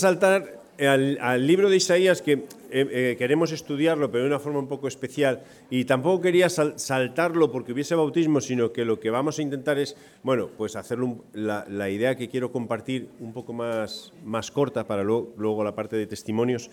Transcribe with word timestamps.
saltar 0.00 0.60
al, 0.80 1.46
libro 1.46 1.70
de 1.70 1.76
Isaías 1.76 2.20
que 2.20 2.32
eh, 2.32 2.42
eh, 2.72 3.16
queremos 3.16 3.52
estudiarlo, 3.52 4.10
pero 4.10 4.24
de 4.24 4.30
una 4.30 4.40
forma 4.40 4.58
un 4.58 4.66
poco 4.66 4.88
especial. 4.88 5.44
Y 5.70 5.84
tampoco 5.84 6.20
quería 6.20 6.48
saltarlo 6.48 7.52
porque 7.52 7.72
hubiese 7.72 7.94
bautismo, 7.94 8.40
sino 8.40 8.72
que 8.72 8.84
lo 8.84 8.98
que 8.98 9.10
vamos 9.10 9.38
a 9.38 9.42
intentar 9.42 9.78
es, 9.78 9.96
bueno, 10.24 10.50
pues 10.56 10.74
hacer 10.74 10.98
la, 11.32 11.90
idea 11.90 12.16
que 12.16 12.28
quiero 12.28 12.50
compartir 12.50 13.08
un 13.20 13.32
poco 13.32 13.52
más, 13.52 14.12
más 14.24 14.50
corta 14.50 14.84
para 14.88 15.04
luego, 15.04 15.62
la 15.62 15.76
parte 15.76 15.94
de 15.94 16.08
testimonios. 16.08 16.70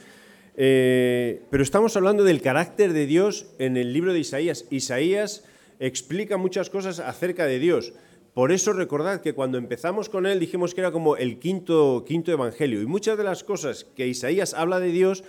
Eh, 0.58 1.44
pero 1.52 1.62
estamos 1.62 1.96
hablando 1.96 2.24
del 2.24 2.42
carácter 2.42 2.92
de 2.92 3.06
Dios 3.06 3.46
en 3.60 3.78
el 3.78 3.94
libro 3.94 4.14
de 4.14 4.20
Isaías. 4.20 4.66
Isaías 4.72 5.44
explica 5.80 6.38
muchas 6.38 6.72
cosas 6.72 7.00
acerca 7.00 7.46
de 7.46 7.60
Dios. 7.60 7.94
Por 8.34 8.54
eso 8.54 8.72
recordad 8.72 9.22
que 9.22 9.34
cuando 9.34 9.58
empezamos 9.58 10.08
con 10.08 10.26
él 10.26 10.40
dijimos 10.40 10.74
que 10.74 10.82
era 10.82 10.92
como 10.92 11.18
el 11.18 11.38
quinto, 11.38 12.06
quinto 12.08 12.32
evangelio. 12.32 12.82
Y 12.82 12.86
muchas 12.86 13.18
de 13.18 13.26
las 13.26 13.44
cosas 13.44 13.84
que 13.84 14.08
Isaías 14.08 14.54
habla 14.54 14.80
de 14.80 14.92
Dios, 14.92 15.24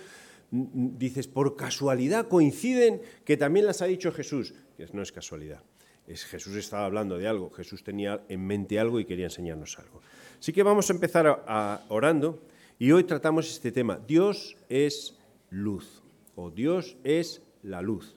dices, 0.51 1.27
por 1.27 1.57
casualidad 1.57 2.27
coinciden 2.29 3.01
que 3.25 3.35
también 3.35 3.65
las 3.65 3.81
ha 3.81 3.85
dicho 3.85 4.11
Jesús. 4.11 4.53
No 4.93 5.01
es 5.01 5.11
casualidad. 5.11 5.61
Es, 6.07 6.23
Jesús 6.25 6.55
estaba 6.55 6.85
hablando 6.85 7.17
de 7.17 7.27
algo, 7.27 7.49
Jesús 7.49 7.83
tenía 7.83 8.21
en 8.27 8.45
mente 8.45 8.79
algo 8.79 8.99
y 8.99 9.05
quería 9.05 9.25
enseñarnos 9.25 9.79
algo. 9.79 10.01
Así 10.39 10.51
que 10.51 10.63
vamos 10.63 10.89
a 10.89 10.93
empezar 10.93 11.43
a, 11.47 11.81
orando 11.89 12.41
y 12.79 12.91
hoy 12.91 13.03
tratamos 13.03 13.49
este 13.49 13.71
tema. 13.71 13.99
Dios 14.05 14.57
es 14.69 15.17
luz 15.49 16.03
o 16.35 16.51
Dios 16.51 16.97
es 17.03 17.41
la 17.63 17.81
luz 17.81 18.15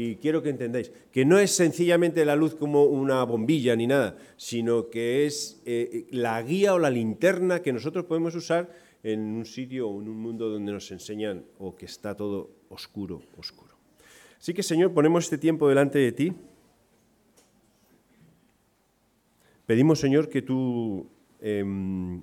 y 0.00 0.16
quiero 0.16 0.42
que 0.42 0.48
entendáis 0.48 0.90
que 1.12 1.26
no 1.26 1.38
es 1.38 1.50
sencillamente 1.50 2.24
la 2.24 2.34
luz 2.34 2.54
como 2.54 2.84
una 2.84 3.22
bombilla 3.24 3.76
ni 3.76 3.86
nada, 3.86 4.16
sino 4.38 4.88
que 4.88 5.26
es 5.26 5.60
eh, 5.66 6.06
la 6.10 6.40
guía 6.42 6.72
o 6.72 6.78
la 6.78 6.88
linterna 6.88 7.60
que 7.60 7.70
nosotros 7.70 8.06
podemos 8.06 8.34
usar 8.34 8.70
en 9.02 9.20
un 9.20 9.44
sitio 9.44 9.90
o 9.90 10.00
en 10.00 10.08
un 10.08 10.16
mundo 10.16 10.48
donde 10.48 10.72
nos 10.72 10.90
enseñan 10.90 11.44
o 11.58 11.76
que 11.76 11.84
está 11.84 12.16
todo 12.16 12.50
oscuro, 12.70 13.20
oscuro. 13.36 13.74
Así 14.38 14.54
que 14.54 14.62
Señor, 14.62 14.94
ponemos 14.94 15.24
este 15.24 15.36
tiempo 15.36 15.68
delante 15.68 15.98
de 15.98 16.12
ti. 16.12 16.32
Pedimos, 19.66 20.00
Señor, 20.00 20.30
que 20.30 20.40
tú 20.40 21.10
em, 21.42 22.22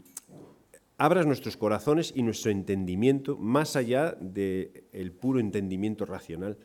abras 0.97 1.27
nuestros 1.27 1.57
corazones 1.57 2.11
y 2.15 2.23
nuestro 2.23 2.49
entendimiento 2.49 3.37
más 3.37 3.75
allá 3.75 4.17
del 4.19 5.11
puro 5.11 5.39
entendimiento 5.39 6.07
racional 6.07 6.57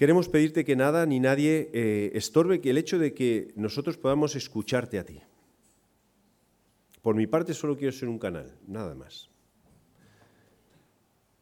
Queremos 0.00 0.30
pedirte 0.30 0.64
que 0.64 0.76
nada 0.76 1.04
ni 1.04 1.20
nadie 1.20 1.68
eh, 1.74 2.12
estorbe 2.14 2.62
que 2.62 2.70
el 2.70 2.78
hecho 2.78 2.98
de 2.98 3.12
que 3.12 3.52
nosotros 3.54 3.98
podamos 3.98 4.34
escucharte 4.34 4.98
a 4.98 5.04
ti. 5.04 5.20
Por 7.02 7.16
mi 7.16 7.26
parte 7.26 7.52
solo 7.52 7.76
quiero 7.76 7.92
ser 7.92 8.08
un 8.08 8.18
canal, 8.18 8.56
nada 8.66 8.94
más. 8.94 9.28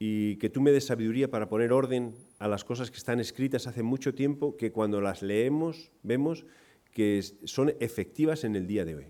Y 0.00 0.38
que 0.38 0.50
tú 0.50 0.60
me 0.60 0.72
des 0.72 0.86
sabiduría 0.86 1.30
para 1.30 1.48
poner 1.48 1.72
orden 1.72 2.16
a 2.40 2.48
las 2.48 2.64
cosas 2.64 2.90
que 2.90 2.96
están 2.96 3.20
escritas 3.20 3.68
hace 3.68 3.84
mucho 3.84 4.12
tiempo, 4.12 4.56
que 4.56 4.72
cuando 4.72 5.00
las 5.00 5.22
leemos 5.22 5.92
vemos 6.02 6.44
que 6.90 7.22
son 7.44 7.72
efectivas 7.78 8.42
en 8.42 8.56
el 8.56 8.66
día 8.66 8.84
de 8.84 8.96
hoy. 8.96 9.06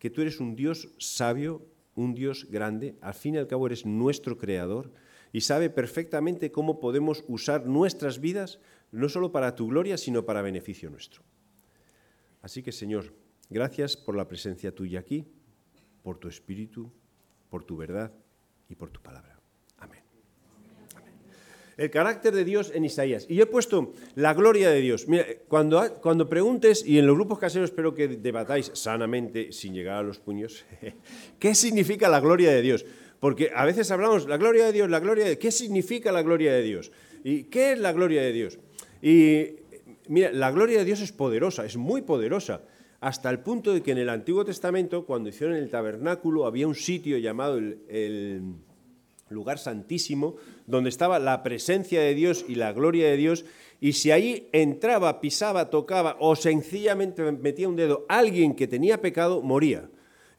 Que 0.00 0.10
tú 0.10 0.22
eres 0.22 0.40
un 0.40 0.56
Dios 0.56 0.88
sabio, 0.98 1.64
un 1.94 2.14
Dios 2.14 2.48
grande, 2.50 2.96
al 3.00 3.14
fin 3.14 3.36
y 3.36 3.38
al 3.38 3.46
cabo 3.46 3.66
eres 3.66 3.86
nuestro 3.86 4.38
creador 4.38 4.90
y 5.32 5.40
sabe 5.40 5.70
perfectamente 5.70 6.52
cómo 6.52 6.78
podemos 6.78 7.24
usar 7.26 7.66
nuestras 7.66 8.20
vidas 8.20 8.60
no 8.90 9.08
solo 9.08 9.32
para 9.32 9.54
tu 9.54 9.68
gloria, 9.68 9.96
sino 9.96 10.24
para 10.24 10.42
beneficio 10.42 10.90
nuestro. 10.90 11.22
Así 12.42 12.62
que, 12.62 12.72
Señor, 12.72 13.14
gracias 13.48 13.96
por 13.96 14.14
la 14.14 14.28
presencia 14.28 14.74
tuya 14.74 15.00
aquí, 15.00 15.26
por 16.02 16.18
tu 16.18 16.28
espíritu, 16.28 16.92
por 17.48 17.64
tu 17.64 17.76
verdad 17.76 18.12
y 18.68 18.74
por 18.74 18.90
tu 18.90 19.00
palabra. 19.00 19.38
Amén. 19.78 20.02
El 21.78 21.90
carácter 21.90 22.34
de 22.34 22.44
Dios 22.44 22.70
en 22.74 22.84
Isaías. 22.84 23.24
Y 23.28 23.36
yo 23.36 23.44
he 23.44 23.46
puesto 23.46 23.92
la 24.14 24.34
gloria 24.34 24.68
de 24.70 24.80
Dios. 24.80 25.08
Mira, 25.08 25.24
cuando, 25.48 25.94
cuando 26.02 26.28
preguntes, 26.28 26.84
y 26.84 26.98
en 26.98 27.06
los 27.06 27.16
grupos 27.16 27.38
caseros 27.38 27.70
espero 27.70 27.94
que 27.94 28.08
debatáis 28.08 28.70
sanamente, 28.74 29.52
sin 29.52 29.72
llegar 29.72 29.96
a 29.96 30.02
los 30.02 30.18
puños, 30.18 30.66
¿qué 31.38 31.54
significa 31.54 32.10
la 32.10 32.20
gloria 32.20 32.50
de 32.50 32.60
Dios? 32.60 32.84
Porque 33.22 33.52
a 33.54 33.64
veces 33.64 33.88
hablamos, 33.92 34.26
la 34.26 34.36
gloria 34.36 34.66
de 34.66 34.72
Dios, 34.72 34.90
la 34.90 34.98
gloria 34.98 35.24
de 35.24 35.38
¿Qué 35.38 35.52
significa 35.52 36.10
la 36.10 36.22
gloria 36.22 36.52
de 36.52 36.62
Dios? 36.62 36.90
¿Y 37.22 37.44
qué 37.44 37.70
es 37.70 37.78
la 37.78 37.92
gloria 37.92 38.20
de 38.20 38.32
Dios? 38.32 38.58
Y 39.00 39.60
mira, 40.08 40.32
la 40.32 40.50
gloria 40.50 40.80
de 40.80 40.84
Dios 40.84 41.00
es 41.00 41.12
poderosa, 41.12 41.64
es 41.64 41.76
muy 41.76 42.02
poderosa, 42.02 42.62
hasta 42.98 43.30
el 43.30 43.38
punto 43.38 43.72
de 43.72 43.80
que 43.80 43.92
en 43.92 43.98
el 43.98 44.08
Antiguo 44.08 44.44
Testamento, 44.44 45.06
cuando 45.06 45.28
hicieron 45.28 45.54
el 45.54 45.70
tabernáculo, 45.70 46.46
había 46.46 46.66
un 46.66 46.74
sitio 46.74 47.16
llamado 47.16 47.58
el, 47.58 48.42
lugar 49.28 49.60
santísimo, 49.60 50.34
donde 50.66 50.88
estaba 50.88 51.20
la 51.20 51.44
presencia 51.44 52.00
de 52.00 52.16
Dios 52.16 52.44
y 52.48 52.56
la 52.56 52.72
gloria 52.72 53.06
de 53.06 53.16
Dios, 53.16 53.44
y 53.80 53.92
si 53.92 54.10
ahí 54.10 54.48
entraba, 54.50 55.20
pisaba, 55.20 55.70
tocaba 55.70 56.16
o 56.18 56.34
sencillamente 56.34 57.22
metía 57.30 57.68
un 57.68 57.76
dedo 57.76 58.04
alguien 58.08 58.56
que 58.56 58.66
tenía 58.66 59.00
pecado, 59.00 59.42
moría. 59.42 59.88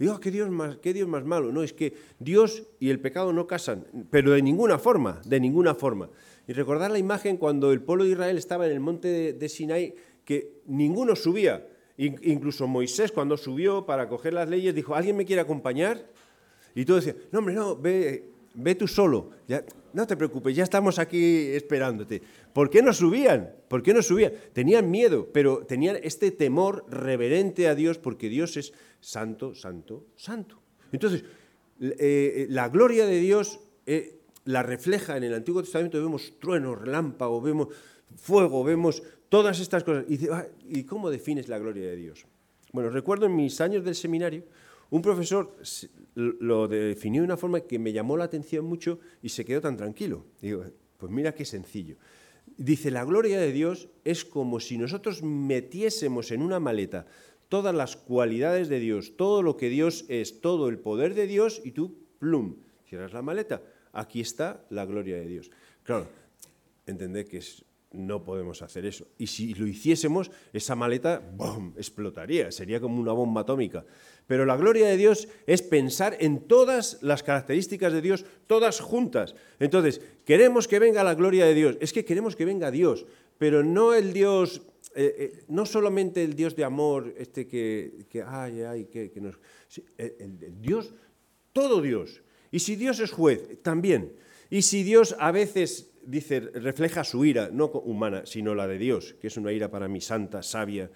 Digo, 0.04 0.20
¿qué 0.20 0.32
Dios, 0.32 0.50
más, 0.50 0.76
¿qué 0.80 0.94
Dios 0.94 1.08
más 1.08 1.24
malo? 1.24 1.54
No, 1.54 1.64
es 1.64 1.72
que 1.72 1.94
Dios 2.20 2.64
y 2.82 2.90
el 2.90 3.00
pecado 3.00 3.32
no 3.32 3.48
casan, 3.48 3.88
pero 4.12 4.32
de 4.34 4.42
ninguna 4.42 4.78
forma, 4.78 5.22
de 5.24 5.40
ninguna 5.40 5.76
forma. 5.76 6.10
Y 6.46 6.52
recordar 6.52 6.92
la 6.92 7.00
imagen 7.00 7.38
cuando 7.38 7.72
el 7.72 7.82
pueblo 7.82 8.04
de 8.04 8.10
Israel 8.10 8.38
estaba 8.38 8.66
en 8.66 8.74
el 8.74 8.82
monte 8.82 9.32
de, 9.32 9.50
Sinai, 9.50 9.96
que 10.26 10.60
ninguno 10.66 11.16
subía. 11.16 11.70
Incluso 11.96 12.68
Moisés 12.68 13.14
cuando 13.14 13.38
subió 13.38 13.86
para 13.86 14.10
coger 14.10 14.34
las 14.34 14.50
leyes 14.50 14.76
dijo, 14.76 14.94
¿alguien 14.94 15.16
me 15.16 15.24
quiere 15.24 15.42
acompañar? 15.42 16.06
Y 16.76 16.84
tú 16.84 16.96
decías, 16.96 17.16
no 17.32 17.40
hombre, 17.40 17.56
no, 17.56 17.78
ve, 17.78 18.26
ve 18.54 18.76
tú 18.76 18.88
solo, 18.88 19.32
ya, 19.48 19.64
no 19.94 20.08
te 20.08 20.18
preocupes, 20.18 20.56
ya 20.56 20.64
estamos 20.64 21.00
aquí 21.00 21.48
esperándote. 21.52 22.22
¿Por 22.52 22.70
qué 22.70 22.82
no 22.82 22.94
subían? 22.94 23.52
¿Por 23.68 23.84
qué 23.84 23.94
no 23.94 24.02
subían? 24.02 24.34
Tenían 24.54 24.90
miedo, 24.90 25.30
pero 25.32 25.66
tenían 25.66 25.98
este 26.02 26.32
temor 26.32 26.86
reverente 26.90 27.68
a 27.68 27.76
Dios 27.76 27.98
porque 27.98 28.30
Dios 28.30 28.58
es 28.58 28.74
santo, 29.00 29.54
santo, 29.56 30.08
santo. 30.16 30.60
Entonces, 30.92 31.24
eh, 31.80 31.96
eh, 32.00 32.48
la 32.50 32.70
gloria 32.70 33.06
de 33.06 33.20
Dios 33.20 33.60
eh, 33.86 34.20
la 34.46 34.64
refleja 34.64 35.18
en 35.18 35.24
el 35.24 35.34
Antiguo 35.34 35.62
Testamento, 35.62 36.02
vemos 36.02 36.34
truenos, 36.40 36.80
relámpagos, 36.80 37.44
vemos 37.44 37.68
fuego, 38.16 38.64
vemos 38.64 39.04
todas 39.30 39.60
estas 39.60 39.84
cosas. 39.84 40.06
Y, 40.10 40.28
¿Y 40.68 40.84
cómo 40.84 41.10
defines 41.10 41.48
la 41.48 41.60
gloria 41.60 41.88
de 41.88 41.96
Dios? 41.96 42.26
Bueno, 42.72 42.90
recuerdo 42.90 43.26
en 43.26 43.36
mis 43.36 43.62
años 43.62 43.84
del 43.84 43.96
seminario, 43.96 44.44
un 44.90 45.02
profesor 45.02 45.56
lo 46.16 46.68
definió 46.68 47.22
de 47.22 47.26
una 47.26 47.38
forma 47.38 47.62
que 47.62 47.80
me 47.80 47.94
llamó 47.94 48.18
la 48.18 48.26
atención 48.26 48.66
mucho 48.66 49.00
y 49.22 49.30
se 49.30 49.44
quedó 49.44 49.62
tan 49.62 49.78
tranquilo. 49.78 50.26
Digo, 50.42 50.66
pues 50.98 51.12
mira 51.12 51.34
qué 51.34 51.46
sencillo. 51.46 51.98
Dice, 52.58 52.92
la 52.92 53.04
gloria 53.04 53.40
de 53.40 53.52
Dios 53.52 53.90
es 54.04 54.24
como 54.24 54.60
si 54.60 54.78
nosotros 54.78 55.24
metiésemos 55.24 56.32
en 56.32 56.42
una 56.42 56.60
maleta 56.60 57.08
todas 57.50 57.74
las 57.74 57.96
cualidades 57.96 58.70
de 58.70 58.80
Dios, 58.80 59.16
todo 59.18 59.42
lo 59.42 59.58
que 59.58 59.70
Dios 59.70 60.06
es, 60.08 60.42
todo 60.42 60.70
el 60.70 60.80
poder 60.80 61.14
de 61.14 61.28
Dios, 61.28 61.62
y 61.64 61.72
tú, 61.72 61.98
plum, 62.20 62.56
cierras 62.88 63.14
la 63.14 63.22
maleta. 63.22 63.62
Aquí 63.92 64.22
está 64.22 64.66
la 64.70 64.86
gloria 64.86 65.18
de 65.18 65.28
Dios. 65.28 65.52
Claro, 65.84 66.08
entended 66.86 67.28
que 67.28 67.42
no 67.94 68.24
podemos 68.24 68.62
hacer 68.62 68.86
eso. 68.86 69.08
Y 69.18 69.28
si 69.28 69.54
lo 69.54 69.66
hiciésemos, 69.68 70.32
esa 70.52 70.76
maleta 70.76 71.24
explotaría, 71.78 72.52
sería 72.52 72.80
como 72.80 73.00
una 73.00 73.14
bomba 73.14 73.42
atómica. 73.42 73.86
Pero 74.28 74.46
la 74.46 74.58
gloria 74.58 74.88
de 74.88 74.98
Dios 74.98 75.28
es 75.48 75.62
pensar 75.62 76.18
en 76.20 76.48
todas 76.48 77.02
las 77.02 77.24
características 77.24 77.94
de 77.94 78.02
Dios, 78.02 78.26
todas 78.48 78.80
juntas. 78.80 79.36
Entonces, 79.60 80.02
queremos 80.26 80.68
que 80.68 80.80
venga 80.80 81.04
la 81.04 81.16
gloria 81.16 81.46
de 81.46 81.54
Dios. 81.54 81.78
Es 81.80 81.94
que 81.94 82.06
queremos 82.06 82.36
que 82.36 82.46
venga 82.46 82.72
Dios, 82.72 83.06
pero 83.38 83.64
no 83.64 83.94
el 83.94 84.14
Dios 84.14 84.62
eh, 84.96 85.16
eh, 85.18 85.44
no 85.48 85.66
solamente 85.66 86.24
el 86.24 86.36
Dios 86.36 86.56
de 86.56 86.64
amor, 86.64 87.16
este 87.18 87.48
que, 87.48 88.06
que 88.10 88.22
ay, 88.22 88.62
ay, 88.62 88.86
que, 88.86 89.12
nos... 89.20 89.40
El, 89.98 90.62
Dios, 90.62 90.94
todo 91.52 91.82
Dios. 91.82 92.22
Y 92.52 92.60
si 92.60 92.76
Dios 92.76 93.00
es 93.00 93.12
juez, 93.12 93.62
también. 93.64 94.14
Y 94.52 94.62
si 94.62 94.84
Dios 94.84 95.16
a 95.18 95.32
veces 95.32 95.93
dice, 96.06 96.40
refleja 96.40 97.04
su 97.04 97.26
ira, 97.26 97.50
no 97.52 97.66
humana, 97.66 98.26
sino 98.26 98.56
la 98.56 98.68
de 98.68 98.78
Dios, 98.78 99.16
que 99.20 99.28
es 99.28 99.38
una 99.38 99.52
ira 99.52 99.70
para 99.70 99.88
mí 99.88 100.02
santa, 100.02 100.44
sabia, 100.44 100.90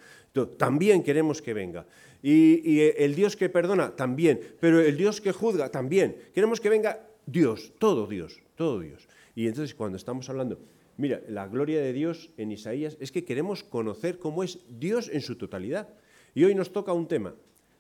también 0.58 1.04
queremos 1.04 1.42
que 1.42 1.54
venga. 1.54 1.86
Y, 2.22 2.62
y, 2.64 2.94
el 2.98 3.16
Dios 3.16 3.36
que 3.36 3.50
perdona, 3.50 3.96
también. 3.96 4.40
Pero 4.60 4.82
el 4.82 4.98
Dios 4.98 5.22
que 5.22 5.32
juzga, 5.32 5.70
también. 5.70 6.16
Queremos 6.34 6.62
que 6.62 6.70
venga 6.70 7.08
Dios, 7.26 7.74
todo 7.80 8.08
Dios, 8.08 8.42
todo 8.56 8.80
Dios. 8.80 9.08
Y 9.36 9.48
entonces 9.48 9.74
cuando 9.76 9.98
estamos 9.98 10.30
hablando 10.30 10.60
Mira, 10.98 11.22
la 11.28 11.48
gloria 11.48 11.80
de 11.80 11.94
Dios 11.94 12.32
en 12.38 12.52
Isaías 12.52 12.98
es 13.00 13.12
que 13.12 13.24
queremos 13.24 13.64
conocer 13.64 14.18
cómo 14.18 14.44
es 14.44 14.60
Dios 14.68 15.10
en 15.14 15.22
su 15.22 15.36
totalidad. 15.36 15.90
Y 16.34 16.44
hoy 16.44 16.56
nos 16.56 16.74
toca 16.74 16.92
un 16.92 17.08
tema, 17.08 17.36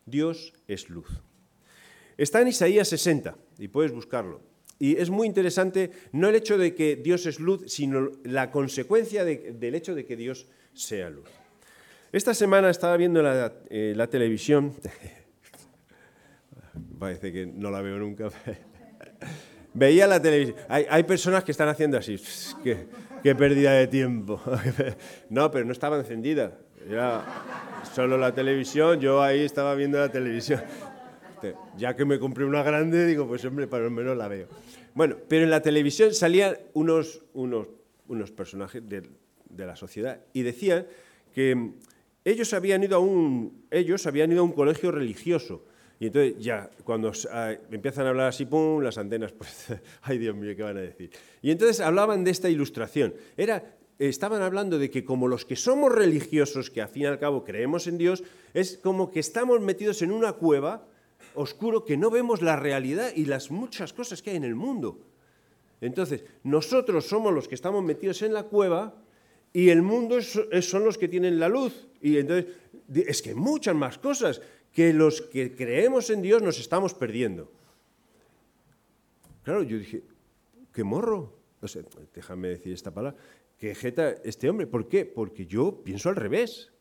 Dios 0.05 0.53
es 0.67 0.89
luz. 0.89 1.09
Está 2.15 2.41
en 2.41 2.49
Isaías 2.49 2.87
60 2.87 3.35
y 3.57 3.67
puedes 3.67 3.91
buscarlo. 3.91 4.41
Y 4.79 4.97
es 4.97 5.09
muy 5.09 5.27
interesante 5.27 5.91
no 6.11 6.29
el 6.29 6.35
hecho 6.35 6.57
de 6.57 6.75
que 6.75 6.95
Dios 6.95 7.25
es 7.25 7.39
luz, 7.39 7.63
sino 7.67 8.11
la 8.23 8.51
consecuencia 8.51 9.25
del 9.25 9.75
hecho 9.75 9.95
de 9.95 10.05
que 10.05 10.15
Dios 10.15 10.47
sea 10.73 11.09
luz. 11.09 11.29
Esta 12.11 12.33
semana 12.33 12.69
estaba 12.69 12.95
viendo 12.95 13.21
la, 13.21 13.53
eh, 13.69 13.93
la 13.95 14.07
televisión, 14.07 14.73
parece 16.99 17.31
que 17.31 17.45
no 17.45 17.71
la 17.71 17.81
veo 17.81 17.97
nunca. 17.97 18.29
Veía 19.73 20.07
la 20.07 20.19
televisión. 20.19 20.57
Hay, 20.69 21.03
personas 21.03 21.43
que 21.43 21.51
están 21.51 21.69
haciendo 21.69 21.97
así. 21.97 22.19
Qué, 22.63 22.87
qué 23.21 23.35
pérdida 23.35 23.73
de 23.73 23.87
tiempo. 23.87 24.41
No, 25.29 25.51
pero 25.51 25.65
no 25.65 25.71
estaba 25.71 25.99
encendida. 25.99 26.57
Era 26.89 27.23
solo 27.93 28.17
la 28.17 28.33
televisión. 28.33 28.99
Yo 28.99 29.21
ahí 29.21 29.41
estaba 29.41 29.75
viendo 29.75 29.99
la 29.99 30.09
televisión. 30.09 30.63
Ya 31.77 31.95
que 31.95 32.05
me 32.05 32.19
compré 32.19 32.45
una 32.45 32.63
grande, 32.63 33.05
digo, 33.05 33.27
pues 33.27 33.43
hombre, 33.45 33.67
para 33.67 33.85
lo 33.85 33.91
menos 33.91 34.17
la 34.17 34.27
veo. 34.27 34.47
Bueno, 34.93 35.17
pero 35.27 35.43
en 35.43 35.49
la 35.49 35.61
televisión 35.61 36.13
salían 36.13 36.57
unos, 36.73 37.21
unos, 37.33 37.67
unos 38.07 38.31
personajes 38.31 38.87
de, 38.87 39.03
de 39.49 39.65
la 39.65 39.75
sociedad 39.75 40.21
y 40.33 40.43
decían 40.43 40.87
que 41.33 41.71
ellos 42.25 42.53
habían 42.53 42.83
ido 42.83 42.97
a 42.97 42.99
un, 42.99 43.65
ellos 43.71 44.05
habían 44.07 44.31
ido 44.31 44.41
a 44.41 44.43
un 44.43 44.53
colegio 44.53 44.91
religioso 44.91 45.63
y 45.99 46.07
entonces 46.07 46.35
ya, 46.39 46.69
cuando 46.83 47.11
ah, 47.31 47.53
empiezan 47.71 48.05
a 48.05 48.09
hablar 48.09 48.27
así, 48.27 48.45
¡pum!, 48.45 48.81
las 48.81 48.97
antenas, 48.97 49.31
pues, 49.37 49.67
ay 50.03 50.17
Dios 50.17 50.35
mío, 50.35 50.55
¿qué 50.55 50.63
van 50.63 50.77
a 50.77 50.81
decir? 50.81 51.09
Y 51.41 51.51
entonces 51.51 51.79
hablaban 51.79 52.23
de 52.23 52.31
esta 52.31 52.49
ilustración. 52.49 53.15
Era, 53.35 53.77
estaban 53.97 54.41
hablando 54.41 54.77
de 54.77 54.91
que 54.91 55.03
como 55.03 55.27
los 55.27 55.45
que 55.45 55.55
somos 55.55 55.91
religiosos, 55.91 56.69
que 56.69 56.81
al 56.81 56.89
fin 56.89 57.03
y 57.03 57.05
al 57.07 57.19
cabo 57.19 57.43
creemos 57.43 57.87
en 57.87 57.97
Dios, 57.97 58.23
es 58.53 58.77
como 58.77 59.09
que 59.09 59.19
estamos 59.19 59.59
metidos 59.61 60.01
en 60.01 60.11
una 60.11 60.33
cueva 60.33 60.87
oscuro 61.35 61.85
que 61.85 61.97
no 61.97 62.09
vemos 62.09 62.41
la 62.41 62.55
realidad 62.55 63.11
y 63.15 63.25
las 63.25 63.51
muchas 63.51 63.93
cosas 63.93 64.21
que 64.21 64.31
hay 64.31 64.37
en 64.37 64.43
el 64.43 64.55
mundo. 64.55 64.99
Entonces, 65.81 66.23
nosotros 66.43 67.05
somos 67.05 67.33
los 67.33 67.47
que 67.47 67.55
estamos 67.55 67.83
metidos 67.83 68.21
en 68.21 68.33
la 68.33 68.43
cueva 68.43 68.95
y 69.53 69.69
el 69.69 69.81
mundo 69.81 70.21
son 70.21 70.83
los 70.83 70.97
que 70.97 71.07
tienen 71.07 71.39
la 71.39 71.49
luz. 71.49 71.87
Y 72.01 72.17
entonces, 72.17 72.53
es 72.93 73.21
que 73.21 73.35
muchas 73.35 73.75
más 73.75 73.97
cosas 73.97 74.41
que 74.71 74.93
los 74.93 75.21
que 75.21 75.55
creemos 75.55 76.09
en 76.09 76.21
Dios 76.21 76.41
nos 76.41 76.59
estamos 76.59 76.93
perdiendo. 76.93 77.51
Claro, 79.43 79.63
yo 79.63 79.77
dije, 79.77 80.03
qué 80.73 80.83
morro. 80.83 81.33
Déjame 82.13 82.49
decir 82.49 82.73
esta 82.73 82.93
palabra. 82.93 83.17
Que 83.57 83.73
jeta 83.73 84.11
este 84.23 84.49
hombre. 84.49 84.67
¿Por 84.67 84.87
qué? 84.87 85.05
Porque 85.05 85.45
yo 85.45 85.83
pienso 85.83 86.09
al 86.09 86.15
revés. 86.15 86.71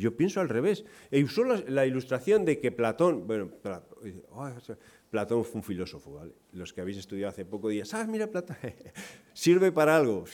Yo 0.00 0.16
pienso 0.16 0.40
al 0.40 0.48
revés. 0.48 0.84
E 1.10 1.22
usó 1.22 1.44
la, 1.44 1.86
ilustración 1.86 2.44
de 2.44 2.58
que 2.58 2.72
Platón, 2.72 3.26
bueno, 3.26 3.50
Platón 5.10 5.44
fue 5.44 5.58
un 5.58 5.62
filósofo, 5.62 6.14
¿vale? 6.14 6.32
Los 6.52 6.72
que 6.72 6.80
habéis 6.80 6.96
estudiado 6.96 7.30
hace 7.30 7.44
poco 7.44 7.68
días, 7.68 7.92
ah, 7.92 8.06
mira, 8.08 8.26
Platón, 8.26 8.56
sirve 9.34 9.72
para 9.72 9.96
algo. 9.96 10.24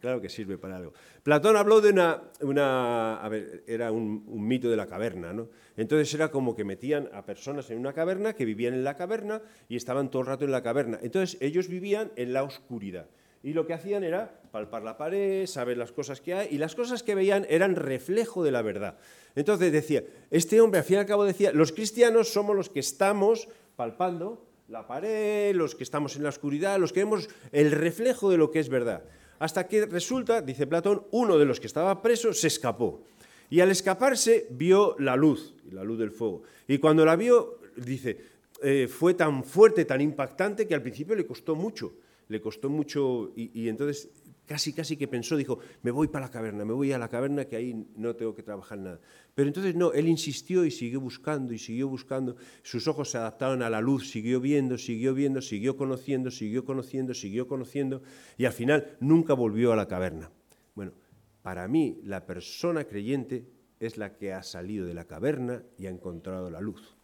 Claro 0.00 0.20
que 0.20 0.28
sirve 0.28 0.58
para 0.58 0.76
algo. 0.76 0.92
Platón 1.22 1.56
habló 1.56 1.80
de 1.80 1.90
una, 1.90 2.22
una 2.42 3.16
a 3.16 3.28
ver, 3.28 3.64
era 3.66 3.90
un, 3.92 4.24
mito 4.46 4.68
de 4.68 4.76
la 4.76 4.86
caverna, 4.86 5.32
¿no? 5.32 5.48
Entonces 5.76 6.12
era 6.12 6.30
como 6.30 6.54
que 6.54 6.64
metían 6.64 7.08
a 7.12 7.24
personas 7.24 7.70
en 7.70 7.78
una 7.78 7.94
caverna, 7.94 8.34
que 8.34 8.44
vivían 8.44 8.74
en 8.74 8.84
la 8.84 8.96
caverna 8.96 9.40
y 9.68 9.76
estaban 9.76 10.10
todo 10.10 10.20
el 10.20 10.28
rato 10.28 10.44
en 10.44 10.52
la 10.52 10.62
caverna. 10.62 10.98
Entonces 11.02 11.40
ellos 11.40 11.68
vivían 11.68 12.12
en 12.16 12.34
la 12.34 12.42
oscuridad. 12.42 13.08
Y 13.48 13.54
lo 13.54 13.66
que 13.66 13.72
hacían 13.72 14.04
era 14.04 14.42
palpar 14.52 14.82
la 14.82 14.98
pared, 14.98 15.46
saber 15.46 15.78
las 15.78 15.90
cosas 15.90 16.20
que 16.20 16.34
hay, 16.34 16.48
y 16.50 16.58
las 16.58 16.74
cosas 16.74 17.02
que 17.02 17.14
veían 17.14 17.46
eran 17.48 17.76
reflejo 17.76 18.44
de 18.44 18.50
la 18.50 18.60
verdad. 18.60 18.98
Entonces 19.34 19.72
decía, 19.72 20.04
este 20.30 20.60
hombre 20.60 20.80
al 20.80 20.84
fin 20.84 20.96
y 20.96 20.98
al 20.98 21.06
cabo 21.06 21.24
decía, 21.24 21.50
los 21.54 21.72
cristianos 21.72 22.30
somos 22.30 22.54
los 22.54 22.68
que 22.68 22.80
estamos 22.80 23.48
palpando 23.74 24.44
la 24.68 24.86
pared, 24.86 25.54
los 25.54 25.74
que 25.74 25.82
estamos 25.82 26.14
en 26.16 26.24
la 26.24 26.28
oscuridad, 26.28 26.78
los 26.78 26.92
que 26.92 27.00
vemos 27.00 27.30
el 27.50 27.70
reflejo 27.70 28.28
de 28.28 28.36
lo 28.36 28.50
que 28.50 28.60
es 28.60 28.68
verdad. 28.68 29.04
Hasta 29.38 29.66
que 29.66 29.86
resulta, 29.86 30.42
dice 30.42 30.66
Platón, 30.66 31.04
uno 31.10 31.38
de 31.38 31.46
los 31.46 31.58
que 31.58 31.68
estaba 31.68 32.02
preso 32.02 32.34
se 32.34 32.48
escapó. 32.48 33.00
Y 33.48 33.60
al 33.60 33.70
escaparse 33.70 34.46
vio 34.50 34.94
la 34.98 35.16
luz, 35.16 35.54
la 35.70 35.84
luz 35.84 35.98
del 35.98 36.10
fuego. 36.10 36.42
Y 36.66 36.76
cuando 36.76 37.02
la 37.06 37.16
vio, 37.16 37.60
dice, 37.76 38.18
eh, 38.62 38.88
fue 38.88 39.14
tan 39.14 39.42
fuerte, 39.42 39.86
tan 39.86 40.02
impactante 40.02 40.68
que 40.68 40.74
al 40.74 40.82
principio 40.82 41.14
le 41.14 41.24
costó 41.24 41.54
mucho. 41.54 41.94
Le 42.28 42.40
costó 42.40 42.68
mucho 42.70 43.32
y 43.34 43.68
entonces 43.68 44.10
Casi, 44.48 44.72
casi 44.72 44.96
que 44.96 45.06
pensó, 45.06 45.36
dijo, 45.36 45.58
me 45.82 45.90
voy 45.90 46.08
para 46.08 46.24
la 46.24 46.30
caverna, 46.30 46.64
me 46.64 46.72
voy 46.72 46.90
a 46.92 46.98
la 46.98 47.10
caverna 47.10 47.44
que 47.44 47.54
ahí 47.54 47.86
no 47.96 48.16
tengo 48.16 48.34
que 48.34 48.42
trabajar 48.42 48.78
nada. 48.78 48.98
Pero 49.34 49.46
entonces 49.46 49.74
no, 49.74 49.92
él 49.92 50.08
insistió 50.08 50.64
y 50.64 50.70
siguió 50.70 51.02
buscando 51.02 51.52
y 51.52 51.58
siguió 51.58 51.86
buscando. 51.86 52.34
Sus 52.62 52.88
ojos 52.88 53.10
se 53.10 53.18
adaptaron 53.18 53.60
a 53.62 53.68
la 53.68 53.82
luz, 53.82 54.08
siguió 54.08 54.40
viendo, 54.40 54.78
siguió 54.78 55.12
viendo, 55.12 55.42
siguió 55.42 55.76
conociendo, 55.76 56.30
siguió 56.30 56.64
conociendo, 56.64 57.12
siguió 57.12 57.46
conociendo 57.46 58.00
y 58.38 58.46
al 58.46 58.54
final 58.54 58.96
nunca 59.00 59.34
volvió 59.34 59.74
a 59.74 59.76
la 59.76 59.86
caverna. 59.86 60.30
Bueno, 60.74 60.94
para 61.42 61.68
mí 61.68 62.00
la 62.04 62.24
persona 62.24 62.84
creyente 62.84 63.44
es 63.80 63.98
la 63.98 64.16
que 64.16 64.32
ha 64.32 64.42
salido 64.42 64.86
de 64.86 64.94
la 64.94 65.04
caverna 65.04 65.62
y 65.76 65.88
ha 65.88 65.90
encontrado 65.90 66.48
la 66.48 66.62
luz. 66.62 66.96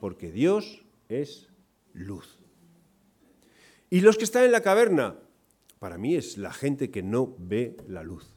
Porque 0.00 0.32
Dios 0.32 0.84
es 1.08 1.48
luz. 1.92 2.39
Y 3.90 4.00
los 4.00 4.16
que 4.16 4.24
están 4.24 4.44
en 4.44 4.52
la 4.52 4.62
caverna, 4.62 5.16
para 5.80 5.98
mí 5.98 6.14
es 6.14 6.38
la 6.38 6.52
gente 6.52 6.90
que 6.90 7.02
no 7.02 7.34
ve 7.38 7.76
la 7.88 8.04
luz. 8.04 8.36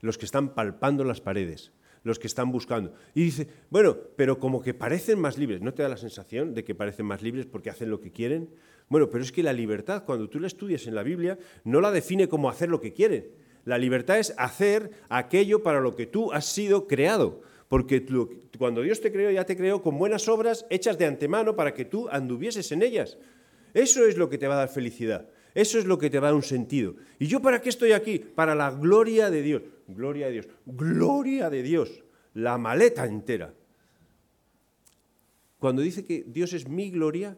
Los 0.00 0.16
que 0.16 0.24
están 0.24 0.54
palpando 0.54 1.04
las 1.04 1.20
paredes, 1.20 1.72
los 2.02 2.18
que 2.18 2.26
están 2.26 2.50
buscando. 2.50 2.94
Y 3.14 3.24
dice, 3.24 3.46
bueno, 3.68 3.96
pero 4.16 4.38
como 4.38 4.62
que 4.62 4.72
parecen 4.72 5.20
más 5.20 5.36
libres. 5.36 5.60
¿No 5.60 5.74
te 5.74 5.82
da 5.82 5.90
la 5.90 5.96
sensación 5.98 6.54
de 6.54 6.64
que 6.64 6.74
parecen 6.74 7.04
más 7.04 7.20
libres 7.20 7.44
porque 7.44 7.68
hacen 7.68 7.90
lo 7.90 8.00
que 8.00 8.10
quieren? 8.10 8.48
Bueno, 8.88 9.10
pero 9.10 9.22
es 9.22 9.32
que 9.32 9.42
la 9.42 9.52
libertad, 9.52 10.04
cuando 10.04 10.30
tú 10.30 10.40
la 10.40 10.46
estudias 10.46 10.86
en 10.86 10.94
la 10.94 11.02
Biblia, 11.02 11.38
no 11.64 11.80
la 11.80 11.90
define 11.90 12.28
como 12.28 12.48
hacer 12.48 12.70
lo 12.70 12.80
que 12.80 12.92
quieren. 12.92 13.26
La 13.64 13.76
libertad 13.76 14.18
es 14.18 14.32
hacer 14.38 14.92
aquello 15.08 15.62
para 15.62 15.80
lo 15.80 15.94
que 15.94 16.06
tú 16.06 16.32
has 16.32 16.46
sido 16.46 16.86
creado. 16.86 17.42
Porque 17.68 18.06
cuando 18.58 18.80
Dios 18.80 19.00
te 19.00 19.10
creó, 19.10 19.30
ya 19.30 19.44
te 19.44 19.56
creó 19.56 19.82
con 19.82 19.98
buenas 19.98 20.28
obras 20.28 20.64
hechas 20.70 20.96
de 20.98 21.04
antemano 21.04 21.56
para 21.56 21.74
que 21.74 21.84
tú 21.84 22.08
anduvieses 22.08 22.70
en 22.70 22.82
ellas. 22.82 23.18
Eso 23.76 24.06
es 24.06 24.16
lo 24.16 24.30
que 24.30 24.38
te 24.38 24.48
va 24.48 24.54
a 24.54 24.58
dar 24.60 24.68
felicidad. 24.70 25.28
Eso 25.54 25.78
es 25.78 25.84
lo 25.84 25.98
que 25.98 26.08
te 26.08 26.18
va 26.18 26.28
a 26.28 26.30
dar 26.30 26.34
un 26.34 26.42
sentido. 26.42 26.96
¿Y 27.18 27.26
yo 27.26 27.42
para 27.42 27.60
qué 27.60 27.68
estoy 27.68 27.92
aquí? 27.92 28.18
Para 28.18 28.54
la 28.54 28.70
gloria 28.70 29.28
de 29.28 29.42
Dios. 29.42 29.62
Gloria 29.86 30.28
a 30.28 30.30
Dios. 30.30 30.48
Gloria 30.64 31.50
de 31.50 31.62
Dios. 31.62 32.02
La 32.32 32.56
maleta 32.56 33.04
entera. 33.04 33.52
Cuando 35.58 35.82
dice 35.82 36.06
que 36.06 36.24
Dios 36.26 36.54
es 36.54 36.66
mi 36.66 36.90
gloria, 36.90 37.36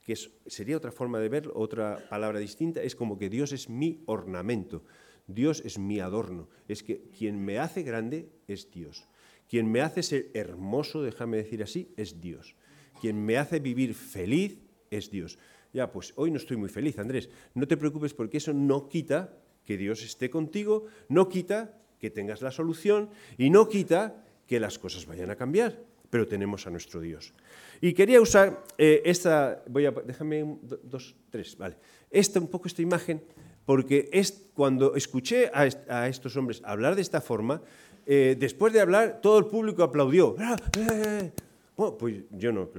que 0.00 0.16
sería 0.46 0.78
otra 0.78 0.90
forma 0.90 1.18
de 1.20 1.28
ver, 1.28 1.50
otra 1.52 1.98
palabra 2.08 2.38
distinta, 2.38 2.82
es 2.82 2.96
como 2.96 3.18
que 3.18 3.28
Dios 3.28 3.52
es 3.52 3.68
mi 3.68 4.02
ornamento. 4.06 4.84
Dios 5.26 5.62
es 5.66 5.78
mi 5.78 6.00
adorno. 6.00 6.48
Es 6.66 6.82
que 6.82 7.02
quien 7.18 7.44
me 7.44 7.58
hace 7.58 7.82
grande 7.82 8.30
es 8.48 8.70
Dios. 8.70 9.04
Quien 9.50 9.70
me 9.70 9.82
hace 9.82 10.02
ser 10.02 10.30
hermoso, 10.32 11.02
déjame 11.02 11.36
decir 11.36 11.62
así, 11.62 11.92
es 11.98 12.22
Dios. 12.22 12.56
Quien 13.02 13.22
me 13.22 13.36
hace 13.36 13.60
vivir 13.60 13.94
feliz 13.94 14.58
es 14.90 15.10
Dios. 15.10 15.38
Ya, 15.74 15.90
pues 15.90 16.12
hoy 16.14 16.30
no 16.30 16.36
estoy 16.36 16.56
muy 16.56 16.68
feliz, 16.68 17.00
Andrés. 17.00 17.28
No 17.52 17.66
te 17.66 17.76
preocupes 17.76 18.14
porque 18.14 18.38
eso 18.38 18.52
no 18.54 18.88
quita 18.88 19.34
que 19.64 19.76
Dios 19.76 20.04
esté 20.04 20.30
contigo, 20.30 20.86
no 21.08 21.28
quita 21.28 21.74
que 21.98 22.10
tengas 22.10 22.42
la 22.42 22.52
solución 22.52 23.10
y 23.36 23.50
no 23.50 23.68
quita 23.68 24.24
que 24.46 24.60
las 24.60 24.78
cosas 24.78 25.04
vayan 25.04 25.30
a 25.30 25.36
cambiar, 25.36 25.76
pero 26.10 26.28
tenemos 26.28 26.68
a 26.68 26.70
nuestro 26.70 27.00
Dios. 27.00 27.34
Y 27.80 27.92
quería 27.92 28.20
usar 28.20 28.62
eh, 28.78 29.02
esta, 29.04 29.64
voy 29.68 29.86
a, 29.86 29.90
déjame 29.90 30.58
dos, 30.84 31.16
tres, 31.28 31.58
vale, 31.58 31.76
esta, 32.08 32.38
un 32.38 32.48
poco 32.48 32.68
esta 32.68 32.82
imagen, 32.82 33.20
porque 33.66 34.08
es, 34.12 34.50
cuando 34.54 34.94
escuché 34.94 35.50
a, 35.52 36.06
estos 36.06 36.36
hombres 36.36 36.62
hablar 36.64 36.94
de 36.94 37.02
esta 37.02 37.20
forma, 37.20 37.62
eh, 38.06 38.36
después 38.38 38.72
de 38.72 38.80
hablar, 38.80 39.20
todo 39.20 39.38
el 39.38 39.46
público 39.46 39.82
aplaudió. 39.82 40.36
Ah, 40.38 40.56
eh, 40.78 41.32
bueno, 41.76 41.98
pues 41.98 42.14
yo 42.30 42.52
no. 42.52 42.70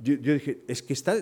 Yo, 0.00 0.14
yo, 0.14 0.34
dije, 0.34 0.60
es 0.68 0.84
que 0.84 0.92
está, 0.92 1.16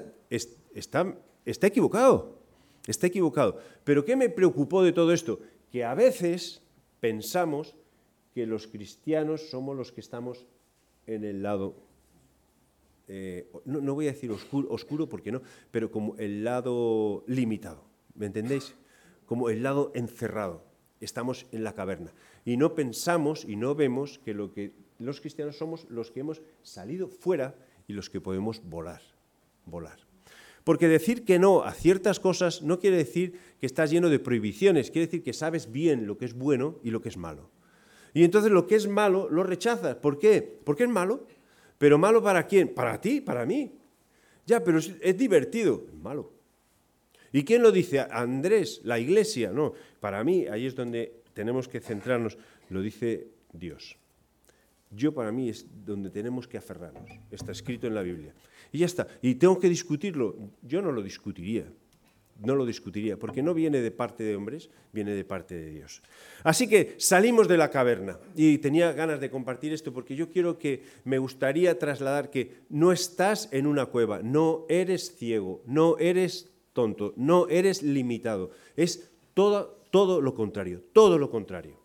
está, 0.76 1.18
está 1.44 1.66
equivocado, 1.66 2.38
está 2.86 3.06
equivocado. 3.06 3.58
Pero 3.84 4.04
¿qué 4.04 4.14
me 4.14 4.28
preocupó 4.28 4.82
de 4.82 4.92
todo 4.92 5.12
esto? 5.12 5.40
Que 5.72 5.84
a 5.84 5.94
veces 5.94 6.62
pensamos 7.00 7.74
que 8.34 8.46
los 8.46 8.66
cristianos 8.66 9.50
somos 9.50 9.76
los 9.76 9.92
que 9.92 10.00
estamos 10.00 10.46
en 11.06 11.24
el 11.24 11.42
lado, 11.42 11.74
eh, 13.08 13.50
no, 13.64 13.94
voy 13.94 14.08
a 14.08 14.12
decir 14.12 14.30
oscuro, 14.30 14.68
oscuro 14.70 15.08
porque 15.08 15.32
no, 15.32 15.40
pero 15.70 15.90
como 15.90 16.16
el 16.18 16.44
lado 16.44 17.24
limitado, 17.26 17.84
¿me 18.14 18.26
entendéis? 18.26 18.74
Como 19.24 19.48
el 19.48 19.62
lado 19.62 19.92
encerrado, 19.94 20.64
estamos 21.00 21.46
en 21.52 21.64
la 21.64 21.74
caverna. 21.74 22.12
Y 22.44 22.56
no 22.56 22.74
pensamos 22.74 23.44
y 23.44 23.56
no 23.56 23.74
vemos 23.74 24.18
que, 24.18 24.34
lo 24.34 24.52
que 24.52 24.72
los 24.98 25.20
cristianos 25.20 25.56
somos 25.56 25.86
los 25.88 26.10
que 26.10 26.20
hemos 26.20 26.42
salido 26.62 27.08
fuera 27.08 27.54
y 27.88 27.92
los 27.92 28.10
que 28.10 28.20
podemos 28.20 28.62
volar, 28.68 29.02
volar. 29.64 30.05
Porque 30.66 30.88
decir 30.88 31.24
que 31.24 31.38
no 31.38 31.62
a 31.62 31.70
ciertas 31.70 32.18
cosas 32.18 32.60
no 32.60 32.80
quiere 32.80 32.96
decir 32.96 33.38
que 33.60 33.66
estás 33.66 33.88
lleno 33.88 34.08
de 34.08 34.18
prohibiciones, 34.18 34.90
quiere 34.90 35.06
decir 35.06 35.22
que 35.22 35.32
sabes 35.32 35.70
bien 35.70 36.08
lo 36.08 36.18
que 36.18 36.24
es 36.24 36.34
bueno 36.34 36.80
y 36.82 36.90
lo 36.90 37.00
que 37.00 37.08
es 37.08 37.16
malo. 37.16 37.52
Y 38.12 38.24
entonces 38.24 38.50
lo 38.50 38.66
que 38.66 38.74
es 38.74 38.88
malo 38.88 39.28
lo 39.30 39.44
rechazas. 39.44 39.94
¿Por 39.94 40.18
qué? 40.18 40.42
Porque 40.64 40.82
es 40.82 40.88
malo. 40.88 41.24
¿Pero 41.78 41.98
malo 41.98 42.20
para 42.20 42.48
quién? 42.48 42.74
Para 42.74 43.00
ti, 43.00 43.20
para 43.20 43.46
mí. 43.46 43.78
Ya, 44.44 44.64
pero 44.64 44.78
es, 44.78 45.16
divertido. 45.16 45.84
Es 45.86 45.94
malo. 45.94 46.32
¿Y 47.30 47.44
quién 47.44 47.62
lo 47.62 47.70
dice? 47.70 48.00
Andrés, 48.00 48.80
la 48.82 48.98
iglesia. 48.98 49.52
No, 49.52 49.72
para 50.00 50.24
mí 50.24 50.48
ahí 50.48 50.66
es 50.66 50.74
donde 50.74 51.22
tenemos 51.32 51.68
que 51.68 51.78
centrarnos. 51.78 52.38
Lo 52.70 52.82
dice 52.82 53.28
Dios. 53.52 53.96
Yo 54.90 55.14
para 55.14 55.30
mí 55.30 55.48
es 55.48 55.64
donde 55.84 56.10
tenemos 56.10 56.48
que 56.48 56.58
aferrarnos. 56.58 57.08
Está 57.30 57.52
escrito 57.52 57.86
en 57.86 57.94
la 57.94 58.02
Biblia. 58.02 58.34
Y 58.76 58.80
ya 58.80 58.86
está. 58.86 59.08
Y 59.22 59.36
tengo 59.36 59.58
que 59.58 59.70
discutirlo. 59.70 60.36
Yo 60.60 60.82
no 60.82 60.92
lo 60.92 61.02
discutiría. 61.02 61.64
No 62.44 62.54
lo 62.54 62.66
discutiría, 62.66 63.18
porque 63.18 63.42
no 63.42 63.54
viene 63.54 63.80
de 63.80 63.90
parte 63.90 64.22
de 64.22 64.36
hombres, 64.36 64.68
viene 64.92 65.12
de 65.12 65.24
parte 65.24 65.54
de 65.54 65.70
Dios. 65.70 66.02
Así 66.42 66.68
que 66.68 66.94
salimos 66.98 67.48
de 67.48 67.56
la 67.56 67.70
caverna 67.70 68.18
y 68.34 68.58
tenía 68.58 68.92
ganas 68.92 69.18
de 69.18 69.30
compartir 69.30 69.72
esto 69.72 69.94
porque 69.94 70.14
yo 70.14 70.28
quiero 70.28 70.58
que 70.58 70.82
me 71.04 71.16
gustaría 71.16 71.78
trasladar 71.78 72.28
que 72.28 72.64
no 72.68 72.92
estás 72.92 73.48
en 73.50 73.66
una 73.66 73.86
cueva, 73.86 74.20
no 74.22 74.66
eres 74.68 75.16
ciego, 75.16 75.62
no 75.64 75.96
eres 75.96 76.50
tonto, 76.74 77.14
no 77.16 77.48
eres 77.48 77.82
limitado. 77.82 78.50
Es 78.76 79.10
todo, 79.32 80.20
lo 80.20 80.34
contrario, 80.34 80.82
todo 80.92 81.16
lo 81.16 81.30
contrario. 81.30 81.80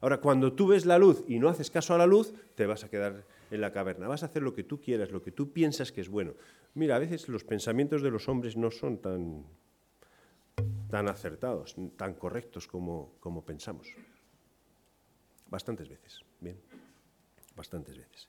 Ahora, 0.00 0.20
cuando 0.20 0.52
tú 0.52 0.66
ves 0.66 0.84
la 0.84 0.98
luz 0.98 1.22
y 1.28 1.38
no 1.38 1.48
haces 1.48 1.70
caso 1.70 1.94
a 1.94 1.98
la 1.98 2.06
luz, 2.08 2.34
te 2.56 2.66
vas 2.66 2.82
a 2.82 2.90
quedar 2.90 3.24
en 3.54 3.60
la 3.60 3.72
caverna. 3.72 4.08
Vas 4.08 4.22
a 4.22 4.26
hacer 4.26 4.42
lo 4.42 4.54
que 4.54 4.64
tú 4.64 4.80
quieras, 4.80 5.10
lo 5.10 5.22
que 5.22 5.32
tú 5.32 5.52
piensas 5.52 5.92
que 5.92 6.00
es 6.00 6.08
bueno. 6.08 6.34
Mira, 6.74 6.96
a 6.96 6.98
veces 6.98 7.28
los 7.28 7.44
pensamientos 7.44 8.02
de 8.02 8.10
los 8.10 8.28
hombres 8.28 8.56
no 8.56 8.70
son 8.70 8.98
tan, 8.98 9.44
tan 10.90 11.08
acertados, 11.08 11.76
tan 11.96 12.14
correctos 12.14 12.66
como, 12.66 13.14
como 13.20 13.44
pensamos. 13.44 13.88
Bastantes 15.48 15.88
veces, 15.88 16.24
bien, 16.40 16.56
bastantes 17.56 17.96
veces. 17.96 18.28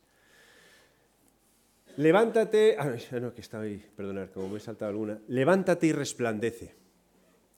Levántate, 1.97 2.75
ah, 2.77 2.93
no, 3.19 3.33
que 3.33 3.41
estaba 3.41 3.63
ahí, 3.63 3.83
perdonad, 3.95 4.29
como 4.31 4.49
me 4.49 4.57
he 4.57 4.59
saltado 4.59 4.89
alguna. 4.89 5.19
Levántate 5.27 5.87
y 5.87 5.91
resplandece. 5.93 6.75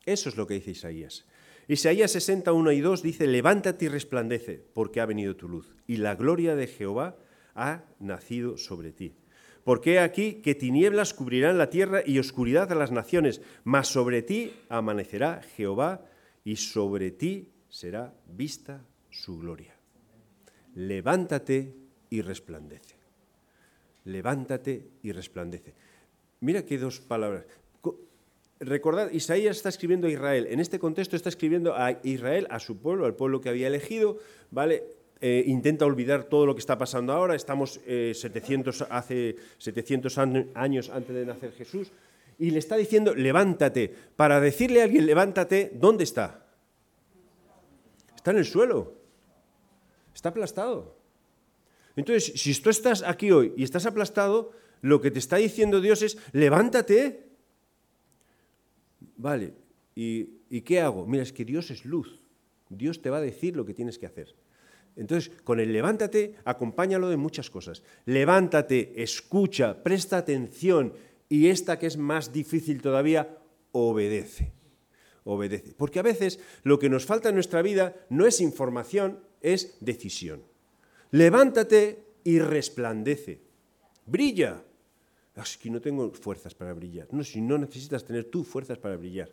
Eso 0.06 0.30
es 0.30 0.38
lo 0.38 0.46
que 0.46 0.54
dice 0.56 0.72
Isaías. 0.72 1.26
Isaías 1.68 2.12
61 2.12 2.72
y 2.72 2.80
2 2.80 3.02
dice, 3.02 3.28
levántate 3.28 3.86
y 3.86 3.88
resplandece, 3.90 4.64
porque 4.74 5.02
ha 5.02 5.06
venido 5.06 5.36
tu 5.36 5.50
luz, 5.50 5.76
y 5.86 5.98
la 5.98 6.16
gloria 6.16 6.56
de 6.56 6.68
Jehová 6.68 7.18
ha 7.58 7.84
nacido 8.00 8.58
sobre 8.58 8.94
ti. 8.94 9.14
Porque 9.66 10.00
aquí 10.00 10.36
que 10.36 10.56
tinieblas 10.56 11.14
cubrirán 11.14 11.58
la 11.58 11.70
tierra 11.70 12.02
y 12.06 12.20
oscuridad 12.20 12.72
a 12.72 12.76
las 12.76 12.92
naciones, 12.92 13.42
mas 13.66 13.90
sobre 13.90 14.22
ti 14.22 14.54
amanecerá 14.70 15.42
Jehová 15.58 16.06
y 16.46 16.56
sobre 16.56 17.12
ti 17.12 17.52
será 17.68 18.14
vista 18.26 18.86
su 19.10 19.40
gloria. 19.40 19.76
Levántate 20.76 21.76
y 22.10 22.22
resplandece. 22.22 22.96
Levántate 24.06 24.88
y 25.04 25.12
resplandece. 25.12 25.74
Mira 26.40 26.64
qué 26.64 26.78
dos 26.78 27.02
palabras. 27.02 27.46
Recordad, 28.60 29.12
Isaías 29.12 29.58
está 29.58 29.70
escribiendo 29.70 30.08
a 30.08 30.12
Israel. 30.12 30.48
En 30.50 30.60
este 30.60 30.80
contexto 30.80 31.16
está 31.16 31.30
escribiendo 31.30 31.76
a 31.76 32.00
Israel, 32.04 32.48
a 32.50 32.60
su 32.60 32.78
pueblo, 32.78 33.06
al 33.06 33.16
pueblo 33.16 33.42
que 33.42 33.50
había 33.50 33.68
elegido, 33.68 34.18
¿vale? 34.50 34.97
Eh, 35.20 35.44
intenta 35.48 35.86
olvidar 35.86 36.26
todo 36.26 36.46
lo 36.46 36.54
que 36.54 36.60
está 36.60 36.78
pasando 36.78 37.14
ahora. 37.14 37.36
Estamos 37.36 37.80
700, 37.86 38.82
eh, 38.82 38.86
hace 38.90 39.36
700 39.58 40.18
años 40.54 40.90
antes 40.90 41.16
de 41.16 41.26
nacer 41.26 41.52
Jesús. 41.54 41.92
Y 42.40 42.52
le 42.52 42.60
está 42.60 42.76
diciendo, 42.76 43.16
levántate. 43.16 43.94
Para 44.16 44.40
decirle 44.40 44.82
a 44.82 44.84
alguien, 44.84 45.06
levántate, 45.06 45.72
¿dónde 45.74 46.04
está? 46.04 46.46
Está 48.16 48.32
en 48.32 48.38
el 48.38 48.46
suelo. 48.46 48.94
Está 50.14 50.30
aplastado. 50.30 50.98
Entonces, 51.96 52.34
si 52.40 52.54
tú 52.62 52.70
estás 52.70 53.02
aquí 53.02 53.32
hoy 53.32 53.54
y 53.58 53.64
estás 53.64 53.88
aplastado, 53.88 54.52
lo 54.82 55.02
que 55.02 55.10
te 55.10 55.20
está 55.20 55.38
diciendo 55.38 55.82
Dios 55.82 56.04
es, 56.04 56.18
levántate. 56.32 57.26
Vale, 59.16 59.56
¿y, 59.96 60.30
¿y 60.50 60.62
qué 60.62 60.80
hago? 60.80 61.08
Mira, 61.08 61.24
es 61.24 61.34
que 61.34 61.44
Dios 61.44 61.72
es 61.72 61.86
luz. 61.86 62.20
Dios 62.70 63.02
te 63.02 63.10
va 63.10 63.18
a 63.18 63.22
decir 63.22 63.56
lo 63.56 63.66
que 63.66 63.74
tienes 63.74 63.98
que 63.98 64.06
hacer. 64.06 64.36
Entonces, 64.98 65.32
con 65.44 65.60
el 65.60 65.72
levántate, 65.72 66.36
acompáñalo 66.44 67.10
de 67.10 67.18
muchas 67.18 67.50
cosas. 67.50 67.84
Levántate, 68.06 69.02
escucha, 69.02 69.82
presta 69.84 70.18
atención 70.18 70.94
y 71.30 71.48
esta 71.48 71.78
que 71.78 71.88
es 71.88 71.98
más 71.98 72.34
difícil 72.34 72.82
todavía, 72.82 73.38
obedece. 73.72 74.52
Obedece. 75.24 75.74
Porque 75.78 76.00
a 76.00 76.04
veces 76.04 76.40
lo 76.64 76.80
que 76.80 76.90
nos 76.90 77.06
falta 77.06 77.30
en 77.30 77.36
nuestra 77.36 77.62
vida 77.62 77.96
no 78.10 78.26
es 78.26 78.42
información, 78.42 79.20
es 79.42 79.78
decisión. 79.82 80.42
Levántate 81.12 82.04
y 82.24 82.40
resplandece. 82.40 83.40
Brilla. 84.06 84.64
Ah, 85.36 85.44
es 85.44 85.58
que 85.58 85.70
no 85.70 85.80
tengo 85.80 86.12
fuerzas 86.12 86.56
para 86.56 86.74
brillar. 86.74 87.08
No, 87.12 87.24
si 87.24 87.42
no 87.42 87.60
necesitas 87.60 88.04
tener 88.04 88.26
tú 88.26 88.44
fuerzas 88.44 88.80
para 88.80 88.98
brillar. 88.98 89.30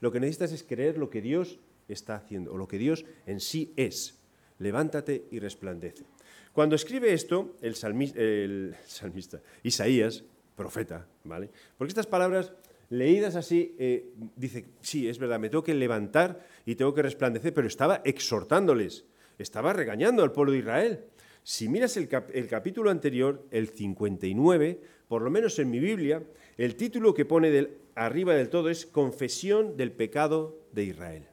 Lo 0.00 0.12
que 0.12 0.20
necesitas 0.20 0.52
es 0.52 0.62
creer 0.62 0.96
lo 0.96 1.10
que 1.10 1.20
Dios 1.20 1.58
está 1.88 2.14
haciendo 2.14 2.52
o 2.52 2.56
lo 2.56 2.68
que 2.68 2.78
Dios 2.78 3.04
en 3.26 3.40
sí 3.40 3.72
es 3.76 4.17
levántate 4.58 5.26
y 5.30 5.38
resplandece. 5.38 6.04
Cuando 6.52 6.76
escribe 6.76 7.12
esto, 7.12 7.56
el, 7.60 7.74
salmista, 7.76 9.40
Isaías, 9.62 10.24
profeta, 10.56 11.06
¿vale? 11.24 11.50
Porque 11.76 11.90
estas 11.90 12.06
palabras 12.06 12.52
leídas 12.90 13.36
así, 13.36 13.76
eh, 13.78 14.12
dice, 14.34 14.64
sí, 14.80 15.08
es 15.08 15.18
verdad, 15.18 15.38
me 15.38 15.50
tengo 15.50 15.62
que 15.62 15.74
levantar 15.74 16.44
y 16.66 16.74
tengo 16.74 16.94
que 16.94 17.02
resplandecer, 17.02 17.54
pero 17.54 17.68
estaba 17.68 18.02
exhortándoles, 18.04 19.04
estaba 19.38 19.72
regañando 19.72 20.22
al 20.22 20.32
pueblo 20.32 20.52
de 20.52 20.58
Israel. 20.58 21.04
Si 21.42 21.68
miras 21.68 21.96
el, 21.96 22.08
capítulo 22.08 22.90
anterior, 22.90 23.46
el 23.50 23.68
59, 23.68 24.80
por 25.06 25.22
lo 25.22 25.30
menos 25.30 25.58
en 25.58 25.70
mi 25.70 25.78
Biblia, 25.78 26.22
el 26.56 26.76
título 26.76 27.14
que 27.14 27.24
pone 27.24 27.68
arriba 27.94 28.34
del 28.34 28.50
todo 28.50 28.68
es 28.68 28.84
Confesión 28.84 29.76
del 29.76 29.92
pecado 29.92 30.58
de 30.72 30.84
Israel. 30.84 31.28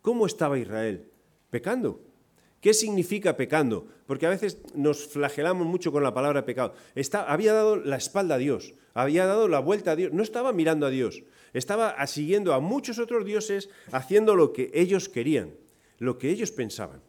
¿Cómo 0.00 0.24
estaba 0.24 0.58
Israel? 0.58 1.10
Pecando. 1.50 2.05
¿Qué 2.66 2.74
significa 2.74 3.36
pecando? 3.36 3.86
Porque 4.08 4.26
a 4.26 4.30
veces 4.30 4.58
nos 4.74 5.06
flagelamos 5.06 5.68
mucho 5.68 5.92
con 5.92 6.02
la 6.02 6.12
palabra 6.12 6.44
pecado. 6.44 6.74
había 7.28 7.52
dado 7.52 7.76
la 7.76 7.94
espalda 7.94 8.34
a 8.34 8.38
Dios, 8.38 8.74
había 8.92 9.24
dado 9.24 9.46
la 9.46 9.60
vuelta 9.60 9.92
a 9.92 9.94
Dios, 9.94 10.12
no 10.12 10.24
estaba 10.24 10.52
mirando 10.52 10.84
a 10.84 10.90
Dios, 10.90 11.22
estaba 11.52 12.04
siguiendo 12.08 12.54
a 12.54 12.58
muchos 12.58 12.98
otros 12.98 13.24
dioses 13.24 13.70
haciendo 13.92 14.34
lo 14.34 14.52
que 14.52 14.72
ellos 14.74 15.08
querían, 15.08 15.52
lo 16.00 16.18
que 16.18 16.28
ellos 16.28 16.50
pensaban. 16.50 17.02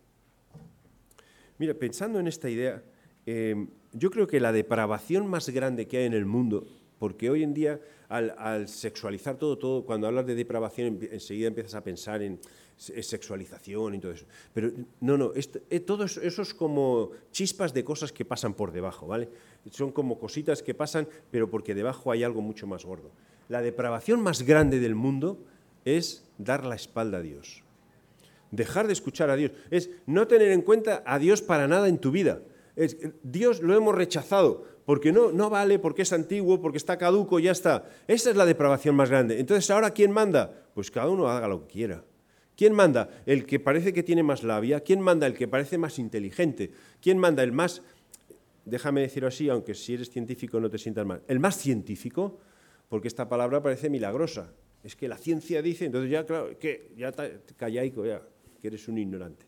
Mira, 1.58 1.74
pensando 1.74 2.20
en 2.20 2.28
esta 2.28 2.52
idea, 2.52 2.84
em, 3.26 3.68
yo 3.94 4.12
creo 4.12 4.28
que 4.28 4.40
la 4.40 4.52
depravación 4.52 5.26
más 5.26 5.50
grande 5.50 5.88
que 5.88 5.98
hay 5.98 6.06
en 6.06 6.14
el 6.14 6.28
mundo, 6.28 6.68
porque 7.00 7.30
hoy 7.30 7.44
en 7.44 7.54
día 7.54 7.80
al, 8.10 8.68
sexualizar 8.68 9.38
todo, 9.38 9.58
todo, 9.58 9.86
cuando 9.86 10.08
hablas 10.08 10.26
de 10.26 10.36
depravación 10.36 11.00
enseguida 11.12 11.48
empiezas 11.48 11.76
a 11.76 11.84
pensar 11.84 12.22
en 12.22 12.40
sexualización 12.78 13.96
y 13.96 14.00
todo 14.00 14.12
eso. 14.12 14.26
Pero 14.54 14.72
no, 15.02 15.18
no, 15.18 15.32
eh, 15.36 15.80
todo 15.80 16.06
eso, 16.06 16.22
es 16.22 16.54
como 16.54 17.12
chispas 17.32 17.74
de 17.74 17.84
cosas 17.84 18.12
que 18.12 18.24
pasan 18.24 18.54
por 18.54 18.72
debajo, 18.72 19.08
¿vale? 19.08 19.30
Son 19.72 19.92
como 19.92 20.20
cositas 20.20 20.62
que 20.62 20.74
pasan, 20.74 21.08
pero 21.32 21.50
porque 21.50 21.76
debajo 21.76 22.12
hay 22.12 22.24
algo 22.24 22.42
mucho 22.42 22.68
más 22.68 22.86
gordo. 22.86 23.12
La 23.50 23.62
depravación 23.62 24.22
más 24.22 24.44
grande 24.44 24.80
del 24.80 24.96
mundo 24.96 25.44
es 25.86 26.30
dar 26.38 26.66
la 26.66 26.76
espalda 26.76 27.18
a 27.18 27.22
Dios. 27.22 27.64
Dejar 28.52 28.88
de 28.88 28.94
escuchar 28.94 29.30
a 29.30 29.36
Dios. 29.36 29.52
Es 29.72 29.90
no 30.06 30.28
tener 30.28 30.52
en 30.52 30.62
cuenta 30.62 31.04
a 31.06 31.20
Dios 31.20 31.42
para 31.42 31.68
nada 31.68 31.88
en 31.90 31.98
tu 31.98 32.12
vida. 32.12 32.42
Es, 32.76 32.98
Dios 33.24 33.62
lo 33.62 33.76
hemos 33.76 33.96
rechazado 33.96 34.66
porque 34.88 35.12
no, 35.12 35.34
no 35.34 35.50
vale, 35.50 35.80
porque 35.80 36.04
es 36.04 36.14
antiguo, 36.14 36.62
porque 36.62 36.78
está 36.78 36.98
caduco, 36.98 37.40
ya 37.40 37.52
está. 37.52 37.90
Esa 38.08 38.30
es 38.30 38.38
la 38.38 38.46
depravación 38.46 38.96
más 38.96 39.10
grande. 39.10 39.38
Entonces, 39.38 39.70
¿ahora 39.70 39.92
quién 39.92 40.14
manda? 40.14 40.64
Pues 40.74 40.90
cada 40.90 41.10
uno 41.10 41.28
haga 41.28 41.50
lo 41.50 41.60
que 41.60 41.74
quiera. 41.74 42.06
¿Quién 42.56 42.72
manda? 42.72 43.10
El 43.26 43.46
que 43.46 43.60
parece 43.60 43.92
que 43.92 44.02
tiene 44.02 44.24
más 44.24 44.44
labia. 44.44 44.80
¿Quién 44.80 45.02
manda? 45.02 45.28
El 45.28 45.34
que 45.34 45.50
parece 45.50 45.78
más 45.78 46.00
inteligente. 46.00 46.72
¿Quién 47.02 47.18
manda? 47.18 47.44
El 47.44 47.52
más, 47.52 47.82
déjame 48.64 49.02
decirlo 49.02 49.28
así, 49.28 49.50
aunque 49.50 49.74
si 49.74 49.96
eres 49.96 50.10
científico 50.10 50.58
no 50.62 50.70
te 50.70 50.78
sientas 50.78 51.06
mal, 51.06 51.22
el 51.28 51.42
más 51.42 51.58
científico, 51.58 52.40
porque 52.88 53.10
esta 53.10 53.28
palabra 53.28 53.62
parece 53.62 53.90
milagrosa. 53.90 54.54
Es 54.86 54.96
que 54.96 55.10
la 55.10 55.18
ciencia 55.18 55.62
dice, 55.62 55.84
entonces 55.84 56.10
ya, 56.10 56.26
claro, 56.26 56.58
que 56.58 56.94
ya 56.96 57.12
callaico, 57.58 58.06
ya, 58.06 58.22
que 58.62 58.68
eres 58.70 58.88
un 58.88 59.00
ignorante. 59.00 59.47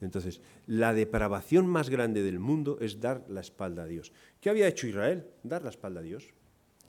Entonces, 0.00 0.40
la 0.66 0.92
depravación 0.92 1.66
más 1.66 1.88
grande 1.88 2.22
del 2.22 2.38
mundo 2.38 2.78
es 2.80 3.00
dar 3.00 3.24
la 3.28 3.40
espalda 3.40 3.84
a 3.84 3.86
Dios. 3.86 4.12
¿Qué 4.40 4.50
había 4.50 4.68
hecho 4.68 4.86
Israel? 4.86 5.24
Dar 5.42 5.62
la 5.62 5.70
espalda 5.70 6.00
a 6.00 6.02
Dios 6.02 6.32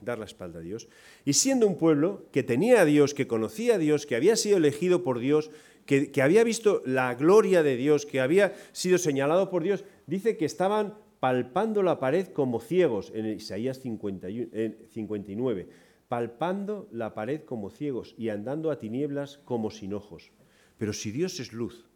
dar 0.01 0.19
la 0.19 0.25
espalda 0.25 0.59
a 0.59 0.61
Dios. 0.61 0.87
Y 1.25 1.33
siendo 1.33 1.65
un 1.67 1.75
pueblo 1.75 2.27
que 2.31 2.43
tenía 2.43 2.81
a 2.81 2.85
Dios, 2.85 3.13
que 3.13 3.27
conocía 3.27 3.75
a 3.75 3.77
Dios, 3.77 4.05
que 4.05 4.15
había 4.15 4.35
sido 4.35 4.57
elegido 4.57 5.03
por 5.03 5.19
Dios, 5.19 5.49
que, 5.85 6.21
había 6.21 6.43
visto 6.43 6.81
la 6.85 7.15
gloria 7.15 7.63
de 7.63 7.77
Dios, 7.77 8.05
que 8.05 8.19
había 8.19 8.53
sido 8.73 8.97
señalado 8.97 9.49
por 9.49 9.63
Dios, 9.63 9.85
dice 10.05 10.37
que 10.37 10.45
estaban 10.45 10.95
palpando 11.19 11.81
la 11.81 11.99
pared 11.99 12.27
como 12.27 12.59
ciegos, 12.59 13.11
en 13.15 13.25
Isaías 13.25 13.79
59, 13.79 15.69
palpando 16.07 16.87
la 16.91 17.13
pared 17.13 17.41
como 17.41 17.69
ciegos 17.69 18.13
y 18.17 18.29
andando 18.29 18.69
a 18.69 18.79
tinieblas 18.79 19.39
como 19.45 19.71
sin 19.71 19.93
ojos. 19.93 20.31
Pero 20.77 20.93
si 20.93 21.11
Dios 21.11 21.39
es 21.39 21.53
luz, 21.53 21.87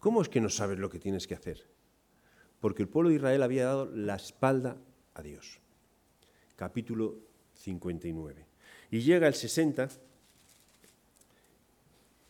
¿cómo 0.00 0.20
es 0.22 0.28
que 0.28 0.40
no 0.40 0.48
sabes 0.48 0.78
lo 0.78 0.90
que 0.90 0.98
tienes 0.98 1.26
que 1.26 1.34
hacer? 1.34 1.64
Porque 2.58 2.82
el 2.82 2.88
pueblo 2.88 3.10
de 3.10 3.16
Israel 3.16 3.42
había 3.42 3.66
dado 3.66 3.86
la 3.86 4.16
espalda 4.16 4.76
a 5.14 5.22
Dios 5.22 5.60
capítulo 6.60 7.16
59. 7.54 8.44
Y 8.90 9.00
llega 9.00 9.26
el 9.26 9.32
60 9.32 9.88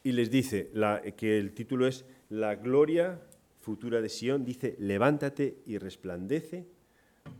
y 0.04 0.12
les 0.12 0.30
dice 0.30 0.70
que 1.16 1.36
el 1.36 1.52
título 1.52 1.88
es 1.88 2.04
La 2.28 2.54
gloria 2.54 3.20
futura 3.58 4.00
de 4.00 4.08
Sión, 4.08 4.44
dice, 4.44 4.76
levántate 4.78 5.62
y 5.66 5.78
resplandece, 5.78 6.64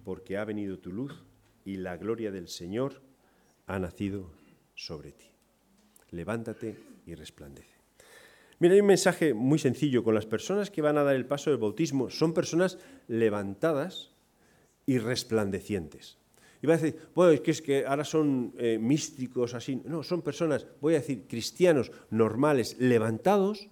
porque 0.02 0.36
ha 0.36 0.44
venido 0.44 0.80
tu 0.80 0.90
luz 0.90 1.24
y 1.64 1.76
la 1.76 1.96
gloria 1.96 2.32
del 2.32 2.48
Señor 2.48 3.00
ha 3.68 3.78
nacido 3.78 4.32
sobre 4.74 5.12
ti. 5.12 5.30
Levántate 6.10 6.76
y 7.06 7.14
resplandece. 7.14 7.79
Mira, 8.60 8.74
hay 8.74 8.80
un 8.82 8.88
mensaje 8.88 9.32
muy 9.32 9.58
sencillo 9.58 10.04
con 10.04 10.14
las 10.14 10.26
personas 10.26 10.70
que 10.70 10.82
van 10.82 10.98
a 10.98 11.02
dar 11.02 11.16
el 11.16 11.24
paso 11.24 11.48
del 11.48 11.58
bautismo. 11.58 12.10
Son 12.10 12.34
personas 12.34 12.78
levantadas 13.08 14.10
y 14.84 14.98
resplandecientes. 14.98 16.18
Y 16.60 16.66
va 16.66 16.74
a 16.74 16.76
decir, 16.76 17.00
bueno, 17.14 17.32
es 17.32 17.40
que, 17.40 17.50
es 17.52 17.62
que 17.62 17.86
ahora 17.86 18.04
son 18.04 18.52
eh, 18.58 18.78
místicos 18.78 19.54
así. 19.54 19.80
No, 19.86 20.02
son 20.02 20.20
personas, 20.20 20.66
voy 20.82 20.92
a 20.94 20.98
decir, 20.98 21.24
cristianos 21.26 21.90
normales, 22.10 22.76
levantados 22.78 23.70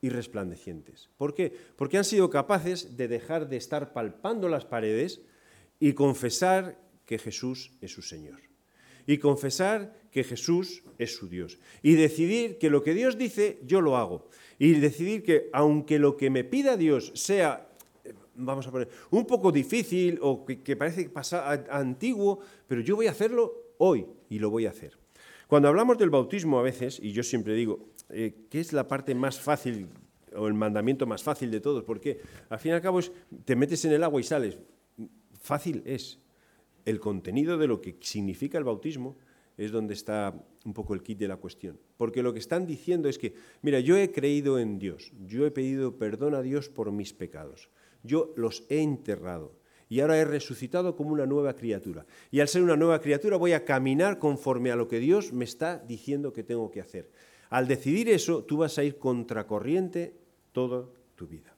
y 0.00 0.08
resplandecientes. 0.08 1.10
¿Por 1.16 1.34
qué? 1.34 1.52
Porque 1.74 1.98
han 1.98 2.04
sido 2.04 2.30
capaces 2.30 2.96
de 2.96 3.08
dejar 3.08 3.48
de 3.48 3.56
estar 3.56 3.92
palpando 3.92 4.48
las 4.48 4.64
paredes 4.64 5.20
y 5.80 5.94
confesar 5.94 6.78
que 7.06 7.18
Jesús 7.18 7.72
es 7.80 7.90
su 7.90 8.02
Señor. 8.02 8.38
Y 9.06 9.18
confesar 9.18 9.94
que 10.10 10.24
Jesús 10.24 10.82
es 10.98 11.14
su 11.14 11.28
Dios. 11.28 11.58
Y 11.82 11.94
decidir 11.94 12.58
que 12.58 12.70
lo 12.70 12.82
que 12.82 12.94
Dios 12.94 13.18
dice, 13.18 13.60
yo 13.64 13.80
lo 13.80 13.96
hago. 13.96 14.28
Y 14.58 14.72
decidir 14.72 15.22
que 15.22 15.50
aunque 15.52 15.98
lo 15.98 16.16
que 16.16 16.30
me 16.30 16.42
pida 16.42 16.76
Dios 16.76 17.12
sea, 17.14 17.68
eh, 18.04 18.14
vamos 18.34 18.66
a 18.66 18.70
poner, 18.70 18.88
un 19.10 19.26
poco 19.26 19.52
difícil 19.52 20.18
o 20.22 20.44
que, 20.44 20.76
parece 20.76 21.10
antiguo, 21.70 22.40
pero 22.66 22.80
yo 22.80 22.96
voy 22.96 23.06
a 23.06 23.10
hacerlo 23.10 23.74
hoy 23.78 24.06
y 24.30 24.38
lo 24.38 24.50
voy 24.50 24.66
a 24.66 24.70
hacer. 24.70 24.96
Cuando 25.46 25.68
hablamos 25.68 25.98
del 25.98 26.10
bautismo 26.10 26.58
a 26.58 26.62
veces, 26.62 26.98
y 27.00 27.12
yo 27.12 27.22
siempre 27.22 27.54
digo, 27.54 27.90
eh, 28.08 28.46
¿qué 28.50 28.60
es 28.60 28.72
la 28.72 28.88
parte 28.88 29.14
más 29.14 29.38
fácil 29.38 29.88
o 30.34 30.48
el 30.48 30.54
mandamiento 30.54 31.06
más 31.06 31.22
fácil 31.22 31.50
de 31.50 31.60
todos? 31.60 31.84
Porque 31.84 32.20
al 32.48 32.58
fin 32.58 32.72
y 32.72 32.74
al 32.74 32.80
cabo 32.80 32.98
es, 32.98 33.12
te 33.44 33.54
metes 33.54 33.84
en 33.84 33.92
el 33.92 34.02
agua 34.02 34.20
y 34.20 34.24
sales. 34.24 34.58
Fácil 35.40 35.82
es. 35.84 36.18
El 36.86 37.00
contenido 37.00 37.58
de 37.58 37.66
lo 37.66 37.82
que 37.82 37.98
significa 38.00 38.56
el 38.56 38.64
bautismo 38.64 39.16
es 39.58 39.72
donde 39.72 39.92
está 39.92 40.34
un 40.64 40.72
poco 40.72 40.94
el 40.94 41.02
kit 41.02 41.18
de 41.18 41.28
la 41.28 41.36
cuestión. 41.36 41.78
Porque 41.96 42.22
lo 42.22 42.32
que 42.32 42.38
están 42.38 42.66
diciendo 42.66 43.08
es 43.08 43.18
que, 43.18 43.34
mira, 43.60 43.80
yo 43.80 43.96
he 43.96 44.12
creído 44.12 44.58
en 44.58 44.78
Dios, 44.78 45.12
yo 45.26 45.44
he 45.46 45.50
pedido 45.50 45.98
perdón 45.98 46.34
a 46.34 46.42
Dios 46.42 46.68
por 46.68 46.92
mis 46.92 47.12
pecados, 47.12 47.68
yo 48.02 48.32
los 48.36 48.64
he 48.68 48.82
enterrado 48.82 49.52
y 49.88 50.00
ahora 50.00 50.18
he 50.18 50.24
resucitado 50.24 50.96
como 50.96 51.12
una 51.12 51.26
nueva 51.26 51.54
criatura. 51.54 52.06
Y 52.30 52.40
al 52.40 52.48
ser 52.48 52.62
una 52.62 52.76
nueva 52.76 53.00
criatura 53.00 53.36
voy 53.36 53.52
a 53.52 53.64
caminar 53.64 54.18
conforme 54.18 54.70
a 54.70 54.76
lo 54.76 54.88
que 54.88 54.98
Dios 54.98 55.32
me 55.32 55.44
está 55.44 55.78
diciendo 55.78 56.32
que 56.32 56.42
tengo 56.42 56.70
que 56.70 56.80
hacer. 56.80 57.10
Al 57.50 57.68
decidir 57.68 58.08
eso, 58.08 58.44
tú 58.44 58.58
vas 58.58 58.78
a 58.78 58.84
ir 58.84 58.98
contracorriente 58.98 60.16
toda 60.52 60.88
tu 61.14 61.26
vida. 61.26 61.54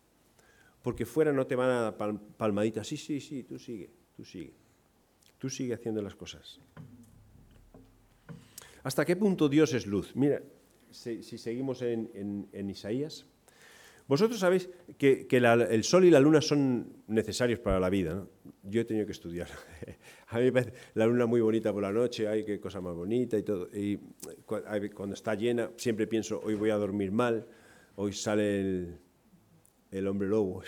Porque 0.82 1.06
fuera 1.06 1.32
no 1.32 1.47
te 1.47 1.56
van 1.56 1.70
a 1.70 1.82
dar 1.90 1.97
palmaditas, 2.37 2.87
sí, 2.87 2.97
sí, 2.97 3.20
sí, 3.20 3.44
tú 3.44 3.58
sigue, 3.58 3.90
tú 4.14 4.25
sigue. 4.25 4.57
Tú 5.38 5.49
sigue 5.49 5.75
haciendo 5.75 6.02
las 6.02 6.14
cosas. 6.14 6.61
¿Hasta 8.83 9.04
qué 9.04 9.16
punto 9.16 9.49
Dios 9.49 9.73
es 9.75 9.87
luz? 9.87 10.14
Mira, 10.14 10.42
si, 10.90 11.23
seguimos 11.23 11.83
en, 11.83 12.49
Isaías, 12.52 13.26
vosotros 14.07 14.40
sabéis 14.40 14.71
que, 14.97 15.26
el 15.30 15.85
sol 15.85 16.04
y 16.04 16.11
la 16.11 16.21
luna 16.21 16.40
son 16.40 17.02
necesarios 17.07 17.61
para 17.61 17.78
la 17.78 17.90
vida. 17.90 18.26
Yo 18.62 18.80
he 18.80 18.85
tenido 18.85 19.07
que 19.07 19.12
estudiar. 19.12 19.49
A 20.28 20.38
mí 20.38 20.45
me 20.45 20.52
parece 20.52 20.73
la 20.95 21.07
luna 21.07 21.26
muy 21.26 21.40
bonita 21.40 21.73
por 21.73 21.83
la 21.83 21.92
noche, 21.92 22.28
hay 22.28 22.45
qué 22.45 22.61
cosa 22.61 22.80
más 22.80 22.95
bonita 22.95 23.38
y 23.38 23.42
todo. 23.42 23.68
Cuando 24.95 25.14
está 25.14 25.35
llena, 25.35 25.71
siempre 25.76 26.07
pienso, 26.07 26.40
hoy 26.42 26.54
voy 26.54 26.71
a 26.71 26.76
dormir 26.76 27.12
mal, 27.12 27.47
hoy 27.97 28.12
sale 28.12 28.99
el, 29.90 30.07
hombre 30.07 30.28
lobo. 30.28 30.62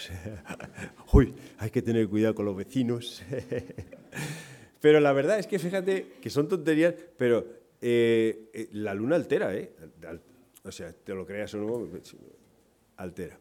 Uy, 1.12 1.35
hay 1.59 1.71
que 1.71 1.83
tener 1.83 2.09
cuidado 2.09 2.35
con 2.35 2.45
los 2.45 2.57
vecinos. 2.57 3.23
Pero 4.80 5.00
la 5.00 5.12
verdad 5.12 5.38
es 5.38 5.46
que 5.46 5.58
fíjate 5.58 6.14
que 6.20 6.30
son 6.30 6.49
tonterías, 6.49 6.94
pero 7.16 7.46
eh, 7.80 8.50
eh, 8.52 8.68
la 8.72 8.94
luna 8.94 9.16
altera, 9.16 9.54
¿eh? 9.54 9.73
O 10.64 10.73
sea, 10.73 10.93
te 10.93 11.14
lo 11.14 11.26
creas 11.26 11.54
o 11.54 11.58
no, 11.58 11.88
altera. 12.97 13.38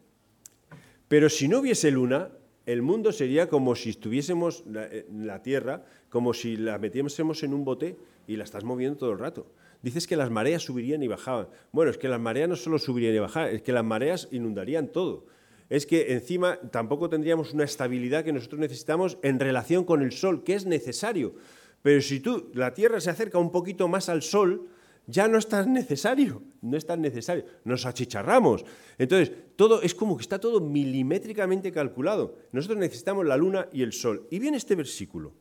Pero 1.07 1.29
si 1.29 1.47
no 1.47 1.59
hubiese 1.59 1.91
luna, 1.91 2.29
el 2.65 2.81
mundo 2.81 3.11
sería 3.11 3.49
como 3.49 3.75
si 3.75 3.89
estuviésemos 3.89 4.63
la, 4.67 4.85
eh, 4.85 5.05
la 5.11 5.41
Tierra, 5.41 5.85
como 6.09 6.33
si 6.33 6.55
la 6.55 6.77
metiésemos 6.77 7.43
en 7.43 7.53
un 7.53 7.65
bote 7.65 7.97
y 8.27 8.35
la 8.35 8.43
estás 8.43 8.63
moviendo 8.63 8.97
todo 8.97 9.11
el 9.11 9.19
rato. 9.19 9.47
Dices 9.81 10.07
que 10.07 10.17
las 10.17 10.29
mareas 10.29 10.63
subirían 10.63 11.01
y 11.03 11.07
bajaban. 11.07 11.47
Bueno, 11.71 11.89
es 11.89 11.97
que 11.97 12.09
las 12.09 12.19
mareas 12.19 12.49
no 12.49 12.55
solo 12.57 12.79
subirían 12.79 13.15
y 13.15 13.19
bajaban, 13.19 13.55
es 13.55 13.61
que 13.61 13.71
las 13.71 13.83
mareas 13.83 14.27
inundarían 14.31 14.89
todo. 14.89 15.25
Es 15.69 15.85
que 15.85 16.13
encima 16.13 16.57
tampoco 16.71 17.09
tendríamos 17.09 17.53
una 17.53 17.63
estabilidad 17.63 18.23
que 18.23 18.33
nosotros 18.33 18.59
necesitamos 18.59 19.17
en 19.21 19.39
relación 19.39 19.85
con 19.85 20.01
el 20.01 20.11
Sol, 20.11 20.43
que 20.43 20.55
es 20.55 20.65
necesario. 20.65 21.35
Pero 21.81 22.01
si 22.01 22.19
tú, 22.19 22.49
la 22.53 22.73
Tierra 22.73 22.99
se 22.99 23.11
acerca 23.11 23.37
un 23.37 23.51
poquito 23.51 23.87
más 23.87 24.09
al 24.09 24.23
Sol, 24.23 24.67
ya 25.09 25.27
no 25.27 25.39
es 25.39 25.47
tan 25.47 25.73
necesario, 25.73 26.43
no 26.61 26.77
es 26.77 26.85
tan 26.85 27.01
necesario, 27.01 27.43
nos 27.63 27.85
achicharramos. 27.85 28.63
Entonces, 28.97 29.31
todo 29.55 29.81
es 29.81 29.95
como 29.95 30.15
que 30.15 30.21
está 30.21 30.39
todo 30.39 30.61
milimétricamente 30.61 31.71
calculado. 31.71 32.37
Nosotros 32.51 32.79
necesitamos 32.79 33.25
la 33.25 33.35
luna 33.35 33.67
y 33.73 33.81
el 33.81 33.91
sol. 33.91 34.27
Y 34.29 34.37
viene 34.37 34.57
este 34.57 34.75
versículo, 34.75 35.33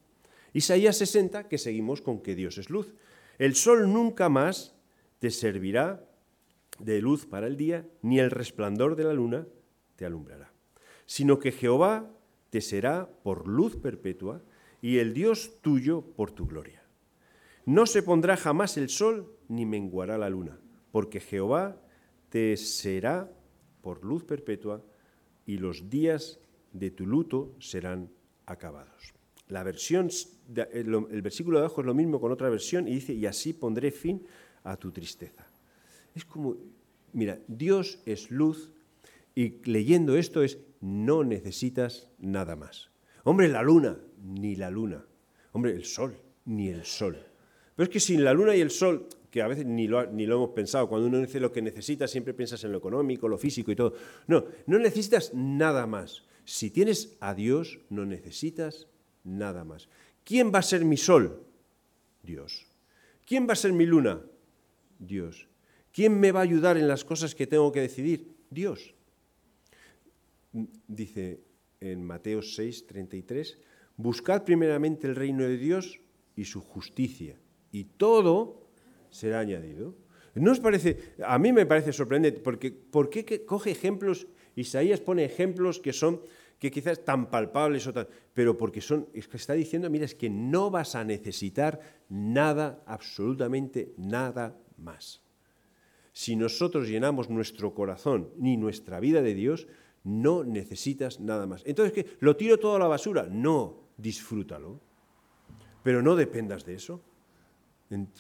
Isaías 0.55 0.97
60, 0.97 1.49
que 1.49 1.59
seguimos 1.59 2.01
con 2.01 2.23
que 2.23 2.35
Dios 2.35 2.57
es 2.57 2.71
luz. 2.71 2.95
El 3.39 3.55
sol 3.55 3.93
nunca 3.93 4.31
más 4.31 4.75
te 5.19 5.31
servirá 5.31 6.03
de 6.79 7.03
luz 7.03 7.27
para 7.27 7.47
el 7.47 7.59
día, 7.59 7.87
ni 8.01 8.21
el 8.21 8.31
resplandor 8.31 8.97
de 8.97 9.05
la 9.05 9.13
luna 9.13 9.47
te 9.99 10.07
alumbrará, 10.07 10.53
sino 11.07 11.41
que 11.41 11.51
Jehová 11.51 12.09
te 12.51 12.61
será 12.61 13.11
por 13.25 13.49
luz 13.49 13.77
perpetua 13.77 14.41
y 14.81 14.99
el 14.99 15.13
Dios 15.13 15.59
tuyo 15.61 16.03
por 16.03 16.31
tu 16.31 16.47
gloria. 16.47 16.85
No 17.67 17.85
se 17.85 18.05
pondrá 18.05 18.37
jamás 18.37 18.77
el 18.77 18.89
sol 18.89 19.37
ni 19.49 19.67
menguará 19.67 20.17
la 20.17 20.31
luna, 20.31 20.61
porque 20.93 21.19
Jehová 21.19 21.83
te 22.29 22.57
será 22.57 23.29
por 23.83 24.05
luz 24.05 24.23
perpetua 24.23 24.85
y 25.45 25.59
los 25.59 25.91
días 25.91 26.39
de 26.73 26.93
tu 26.93 27.05
luto 27.05 27.57
serán 27.59 28.09
acabados. 28.47 29.13
La 29.49 29.65
versión, 29.65 30.11
el 30.73 31.23
versículo 31.23 31.59
de 31.59 31.65
abajo 31.65 31.81
es 31.81 31.87
lo 31.87 31.95
mismo 31.95 32.21
con 32.21 32.31
otra 32.31 32.51
versión 32.51 32.87
y 32.87 32.95
dice, 32.95 33.15
y 33.15 33.27
así 33.27 33.53
pondré 33.53 33.91
fin 33.91 34.25
a 34.63 34.77
tu 34.77 34.93
tristeza. 34.93 35.45
Es 36.15 36.25
como, 36.25 36.57
mira, 37.13 37.41
Dios 37.49 38.01
es 38.07 38.31
luz 38.31 38.71
y 39.39 39.61
leyendo 39.71 40.17
esto 40.17 40.43
es, 40.43 40.59
no 40.81 41.23
necesitas 41.23 42.11
nada 42.19 42.57
más. 42.57 42.91
Hombre, 43.23 43.47
la 43.47 43.63
luna, 43.63 43.97
ni 44.21 44.57
la 44.57 44.69
luna. 44.69 45.07
Hombre, 45.53 45.75
el 45.75 45.85
sol, 45.85 46.19
ni 46.47 46.71
el 46.71 46.85
sol. 46.85 47.25
Pero 47.77 47.85
es 47.85 47.89
que 47.89 48.01
sin 48.01 48.25
la 48.25 48.33
luna 48.33 48.57
y 48.57 48.61
el 48.61 48.73
sol, 48.73 49.07
que 49.31 49.41
a 49.41 49.47
veces 49.47 49.65
ni 49.65 49.87
lo, 49.87 50.11
ni 50.11 50.27
lo 50.27 50.35
hemos 50.35 50.51
pensado, 50.51 50.89
cuando 50.89 51.07
uno 51.07 51.21
dice 51.21 51.39
lo 51.39 51.53
que 51.53 51.63
necesita, 51.63 52.09
siempre 52.09 52.35
piensas 52.35 52.65
en 52.65 52.73
lo 52.73 52.79
económico, 52.79 53.29
lo 53.29 53.39
físico 53.39 53.71
y 53.71 53.77
todo. 53.77 53.95
No, 54.27 54.45
no 54.67 54.77
necesitas 54.81 55.33
nada 55.33 55.87
más. 55.87 56.25
Si 56.45 56.73
tienes 56.73 57.17
a 57.21 57.33
Dios, 57.33 57.79
no 57.91 58.05
necesitas 58.07 58.89
nada 59.23 59.63
más. 59.63 59.89
¿Quién 60.25 60.51
va 60.53 60.59
a 60.59 60.63
ser 60.63 60.85
mi 60.85 60.97
sol? 60.97 61.47
Dios. 62.25 62.67
¿Quién 63.25 63.47
va 63.47 63.53
a 63.53 63.57
ser 63.57 63.73
mi 63.73 63.87
luna? 63.87 64.21
Dios. 64.99 65.47
¿Quién 65.93 66.19
me 66.19 66.33
va 66.33 66.41
a 66.41 66.43
ayudar 66.43 66.77
en 66.77 66.89
las 66.89 67.05
cosas 67.05 67.37
que 67.37 67.47
tengo 67.47 67.71
que 67.71 67.83
decidir? 67.83 68.35
Dios. 68.51 68.98
Dice 70.87 71.41
en 71.81 72.05
Mateo 72.05 72.43
6, 72.43 72.87
33, 72.87 73.59
buscad 73.97 74.45
primeramente 74.45 75.07
el 75.07 75.17
reino 75.17 75.45
de 75.45 75.57
Dios 75.57 76.01
y 76.35 76.45
su 76.45 76.61
justicia, 76.61 77.39
y 77.71 77.85
todo 77.85 78.69
será 79.11 79.41
añadido. 79.41 79.95
¿No 80.35 80.53
os 80.53 80.61
parece? 80.61 81.15
A 81.25 81.39
mí 81.39 81.53
me 81.53 81.67
parece 81.67 81.93
sorprendente, 81.93 82.41
porque 82.41 82.71
¿por 82.71 83.11
qué 83.11 83.45
coge 83.45 83.71
ejemplos? 83.71 84.27
Isaías 84.55 85.01
pone 85.01 85.25
ejemplos 85.25 85.81
que 85.81 85.93
son 85.93 86.21
que 86.59 86.71
quizás 86.71 87.05
tan 87.05 87.31
palpables 87.31 87.87
o 87.87 87.93
tal, 87.93 88.09
pero 88.35 88.59
porque 88.59 88.81
son, 88.81 89.07
es 89.15 89.29
que 89.29 89.37
está 89.37 89.55
diciendo, 89.55 89.89
mira, 89.91 90.05
es 90.05 90.15
que 90.15 90.29
no 90.29 90.71
vas 90.71 90.95
a 90.97 91.05
necesitar 91.05 91.79
nada, 92.09 92.83
absolutamente 92.87 93.95
nada 93.97 94.59
más. 94.77 95.23
Si 96.13 96.35
nosotros 96.35 96.89
llenamos 96.89 97.31
nuestro 97.31 97.75
corazón 97.75 98.31
ni 98.39 98.57
nuestra 98.57 98.99
vida 98.99 99.23
de 99.23 99.35
Dios, 99.35 99.69
no 100.09 100.43
necesitas 100.43 101.21
nada 101.21 101.47
más. 101.47 101.63
Entonces, 101.67 101.93
¿qué? 101.93 102.17
¿Lo 102.21 102.35
tiro 102.35 102.59
todo 102.59 102.77
a 102.77 102.79
la 102.79 102.87
basura? 102.87 103.29
No, 103.31 103.91
disfrútalo. 103.99 104.81
Pero 105.83 106.03
no 106.03 106.17
dependas 106.17 106.65
de 106.65 106.75
eso. 106.75 107.03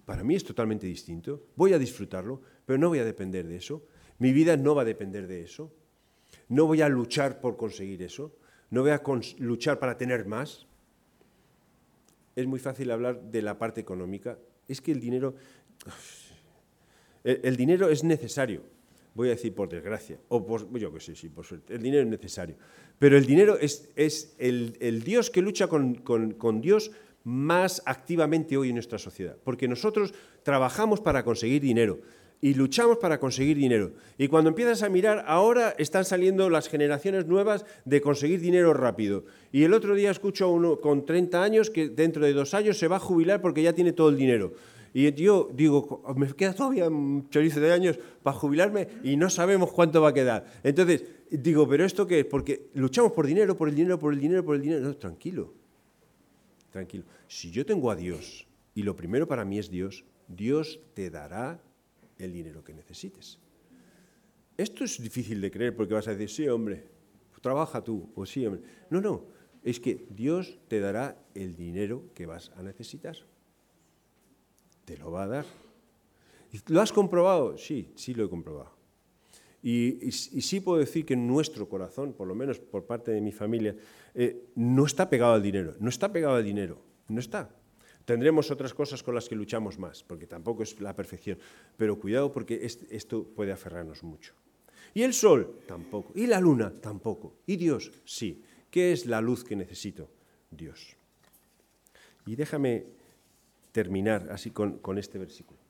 Para 0.05 0.22
mí 0.22 0.35
es 0.35 0.44
totalmente 0.44 0.87
distinto. 0.87 1.46
Voy 1.57 1.72
a 1.72 1.79
disfrutarlo, 1.79 2.42
pero 2.66 2.79
no 2.79 2.88
voy 2.88 2.98
a 2.98 3.05
depender 3.05 3.46
de 3.46 3.57
eso. 3.57 3.87
Mi 4.18 4.33
vida 4.33 4.57
no 4.57 4.74
va 4.74 4.83
a 4.83 4.85
depender 4.85 5.27
de 5.27 5.42
eso. 5.42 5.72
No 6.48 6.66
voy 6.66 6.83
a 6.83 6.88
luchar 6.88 7.40
por 7.40 7.57
conseguir 7.57 8.03
eso. 8.03 8.37
No 8.70 8.83
voy 8.83 8.90
a 8.90 9.03
luchar 9.38 9.79
para 9.79 9.96
tener 9.96 10.27
más. 10.27 10.66
Es 12.37 12.46
muy 12.46 12.59
fácil 12.59 12.90
hablar 12.90 13.22
de 13.22 13.40
la 13.40 13.59
parte 13.59 13.81
económica. 13.81 14.38
Es 14.68 14.83
que 14.83 14.92
el 14.92 15.01
dinero, 15.01 15.35
el 17.24 17.57
dinero 17.57 17.88
es 17.88 18.05
necesario 18.05 18.77
voy 19.18 19.28
a 19.28 19.31
decir 19.33 19.52
por 19.52 19.68
desgracia, 19.68 20.16
o 20.28 20.46
por, 20.46 20.72
yo 20.78 20.92
qué 20.92 21.00
sé, 21.00 21.16
sí, 21.16 21.28
por 21.28 21.44
suerte, 21.44 21.74
el 21.74 21.83
dinero 21.83 22.04
es 22.04 22.09
necesario. 22.09 22.54
Pero 23.00 23.18
el 23.18 23.26
dinero 23.26 23.59
es, 23.59 23.90
es 23.96 24.37
el, 24.38 24.76
el, 24.78 25.02
Dios 25.02 25.28
que 25.28 25.42
lucha 25.42 25.66
con, 25.66 25.96
con, 25.96 26.35
con 26.35 26.61
Dios 26.61 26.92
más 27.24 27.83
activamente 27.85 28.57
hoy 28.57 28.68
en 28.68 28.76
nuestra 28.76 28.96
sociedad, 28.96 29.37
porque 29.42 29.66
nosotros 29.66 30.14
trabajamos 30.44 31.00
para 31.00 31.24
conseguir 31.24 31.61
dinero 31.62 31.98
y 32.40 32.54
luchamos 32.54 32.98
para 32.98 33.18
conseguir 33.18 33.57
dinero. 33.57 33.90
Y 34.18 34.28
cuando 34.28 34.50
empiezas 34.50 34.85
a 34.85 34.88
mirar, 34.88 35.24
ahora 35.26 35.74
están 35.78 36.04
saliendo 36.04 36.48
las 36.48 36.68
generaciones 36.68 37.26
nuevas 37.26 37.64
de 37.85 38.00
conseguir 38.00 38.40
dinero 38.40 38.72
rápido. 38.72 39.24
Y 39.50 39.64
el 39.64 39.74
otro 39.74 39.96
día 39.96 40.12
escucho 40.12 40.44
a 40.44 40.48
uno 40.48 40.81
con 40.81 41.04
30 41.04 41.42
años 41.42 41.70
que 41.70 41.88
dentro 41.88 42.24
de 42.24 42.35
dos 42.35 42.54
años 42.54 42.78
se 42.78 42.87
va 42.87 42.96
a 42.96 43.00
jubilar 43.00 43.40
porque 43.40 43.64
ya 43.64 43.72
tiene 43.72 43.92
todo 43.92 44.11
el 44.11 44.16
dinero. 44.16 44.52
Y 44.98 45.12
yo 45.12 45.48
digo, 45.54 46.02
me 46.16 46.26
queda 46.34 46.52
todavía 46.52 46.88
un 46.88 47.30
chorizo 47.30 47.61
de 47.61 47.70
años 47.72 47.96
para 48.20 48.37
jubilarme 48.37 48.88
y 49.04 49.16
no 49.16 49.30
sabemos 49.30 49.70
cuánto 49.70 50.02
va 50.02 50.08
a 50.08 50.12
quedar. 50.12 50.52
Entonces, 50.64 51.04
digo, 51.30 51.68
¿pero 51.68 51.84
esto 51.84 52.04
qué 52.04 52.18
es? 52.18 52.26
Porque 52.26 52.70
luchamos 52.74 53.12
por 53.12 53.24
dinero, 53.24 53.56
por 53.56 53.68
el 53.68 53.76
dinero, 53.76 53.96
por 53.96 54.12
el 54.12 54.18
dinero, 54.18 54.44
por 54.44 54.56
el 54.56 54.62
dinero. 54.62 54.80
No, 54.80 54.96
tranquilo, 54.96 55.54
tranquilo. 56.72 57.04
Si 57.28 57.52
yo 57.52 57.64
tengo 57.64 57.92
a 57.92 57.94
Dios 57.94 58.48
y 58.74 58.82
lo 58.82 58.96
primero 58.96 59.28
para 59.28 59.44
mí 59.44 59.61
es 59.61 59.70
Dios, 59.70 60.04
Dios 60.26 60.80
te 60.94 61.11
dará 61.11 61.62
el 62.18 62.32
dinero 62.32 62.64
que 62.64 62.74
necesites. 62.74 63.38
Esto 64.56 64.82
es 64.82 65.00
difícil 65.00 65.40
de 65.40 65.52
creer 65.52 65.76
porque 65.76 65.94
vas 65.94 66.08
a 66.08 66.11
decir, 66.11 66.28
sí, 66.28 66.48
hombre, 66.48 66.88
trabaja 67.40 67.84
tú, 67.84 68.11
o 68.16 68.26
sí, 68.26 68.44
hombre. 68.44 68.62
No, 68.90 69.00
no, 69.00 69.26
es 69.62 69.78
que 69.78 70.08
Dios 70.11 70.58
te 70.66 70.80
dará 70.80 71.16
el 71.37 71.54
dinero 71.54 72.02
que 72.16 72.26
vas 72.26 72.50
a 72.56 72.64
necesitar. 72.64 73.16
Te 74.88 74.96
lo 74.96 75.11
va 75.11 75.24
a 75.24 75.27
dar. 75.27 75.44
¿Lo 76.68 76.81
has 76.81 76.92
comprobado? 76.94 77.59
Sí, 77.59 77.92
sí 77.94 78.14
lo 78.14 78.24
he 78.24 78.31
comprobado. 78.31 78.72
Y, 79.62 80.11
sí 80.11 80.61
puedo 80.61 80.79
decir 80.79 81.05
que 81.05 81.14
nuestro 81.14 81.68
corazón, 81.68 82.14
por 82.14 82.27
lo 82.27 82.35
menos 82.35 82.59
por 82.59 82.87
parte 82.87 83.11
de 83.11 83.20
mi 83.20 83.31
familia, 83.31 83.77
eh, 84.14 84.48
no 84.55 84.87
está 84.87 85.11
pegado 85.11 85.35
al 85.35 85.42
dinero, 85.42 85.74
no 85.79 85.90
está 85.90 86.11
pegado 86.11 86.37
al 86.37 86.44
dinero, 86.44 86.81
no 87.09 87.20
está. 87.20 87.55
Tendremos 88.07 88.51
otras 88.51 88.72
cosas 88.72 89.03
con 89.03 89.14
las 89.14 89.29
que 89.29 89.37
luchamos 89.37 89.79
más, 89.79 90.03
porque 90.03 90.27
tampoco 90.27 90.62
es 90.62 90.81
la 90.81 90.96
perfección. 90.96 91.38
Pero 91.77 92.01
cuidado 92.01 92.33
porque 92.33 92.59
esto 92.64 93.24
puede 93.24 93.53
aferrarnos 93.53 94.03
mucho. 94.03 94.33
Y 94.94 95.03
el 95.03 95.12
sol 95.12 95.61
tampoco. 95.66 96.14
Y 96.14 96.27
la 96.27 96.40
luna 96.40 96.72
tampoco. 96.81 97.35
Y 97.44 97.57
Dios 97.57 97.92
sí. 98.07 98.42
¿Qué 98.70 98.92
es 98.92 99.05
la 99.05 99.20
luz 99.20 99.44
que 99.44 99.55
necesito? 99.55 100.09
Dios. 100.51 100.96
Y 102.24 102.37
déjame 102.37 102.96
terminar 103.78 104.26
así 104.32 104.50
con, 104.50 104.98
este 104.98 105.18
versículo. 105.20 105.60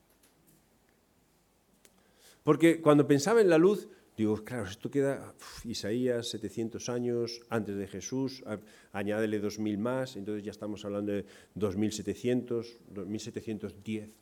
Porque 2.42 2.80
cuando 2.80 3.06
pensaba 3.06 3.42
en 3.42 3.50
la 3.50 3.58
luz, 3.58 3.86
Digo, 4.16 4.34
claro, 4.42 4.64
esto 4.64 4.90
queda 4.90 5.32
Isaías 5.62 6.26
700 6.30 6.88
años 6.88 7.40
antes 7.50 7.76
de 7.76 7.86
Jesús, 7.86 8.42
añádele 8.90 9.38
2000 9.38 9.78
más, 9.78 10.16
entonces 10.16 10.42
ya 10.42 10.50
estamos 10.50 10.84
hablando 10.84 11.12
de 11.12 11.24
2700, 11.54 12.80
2710, 12.88 14.16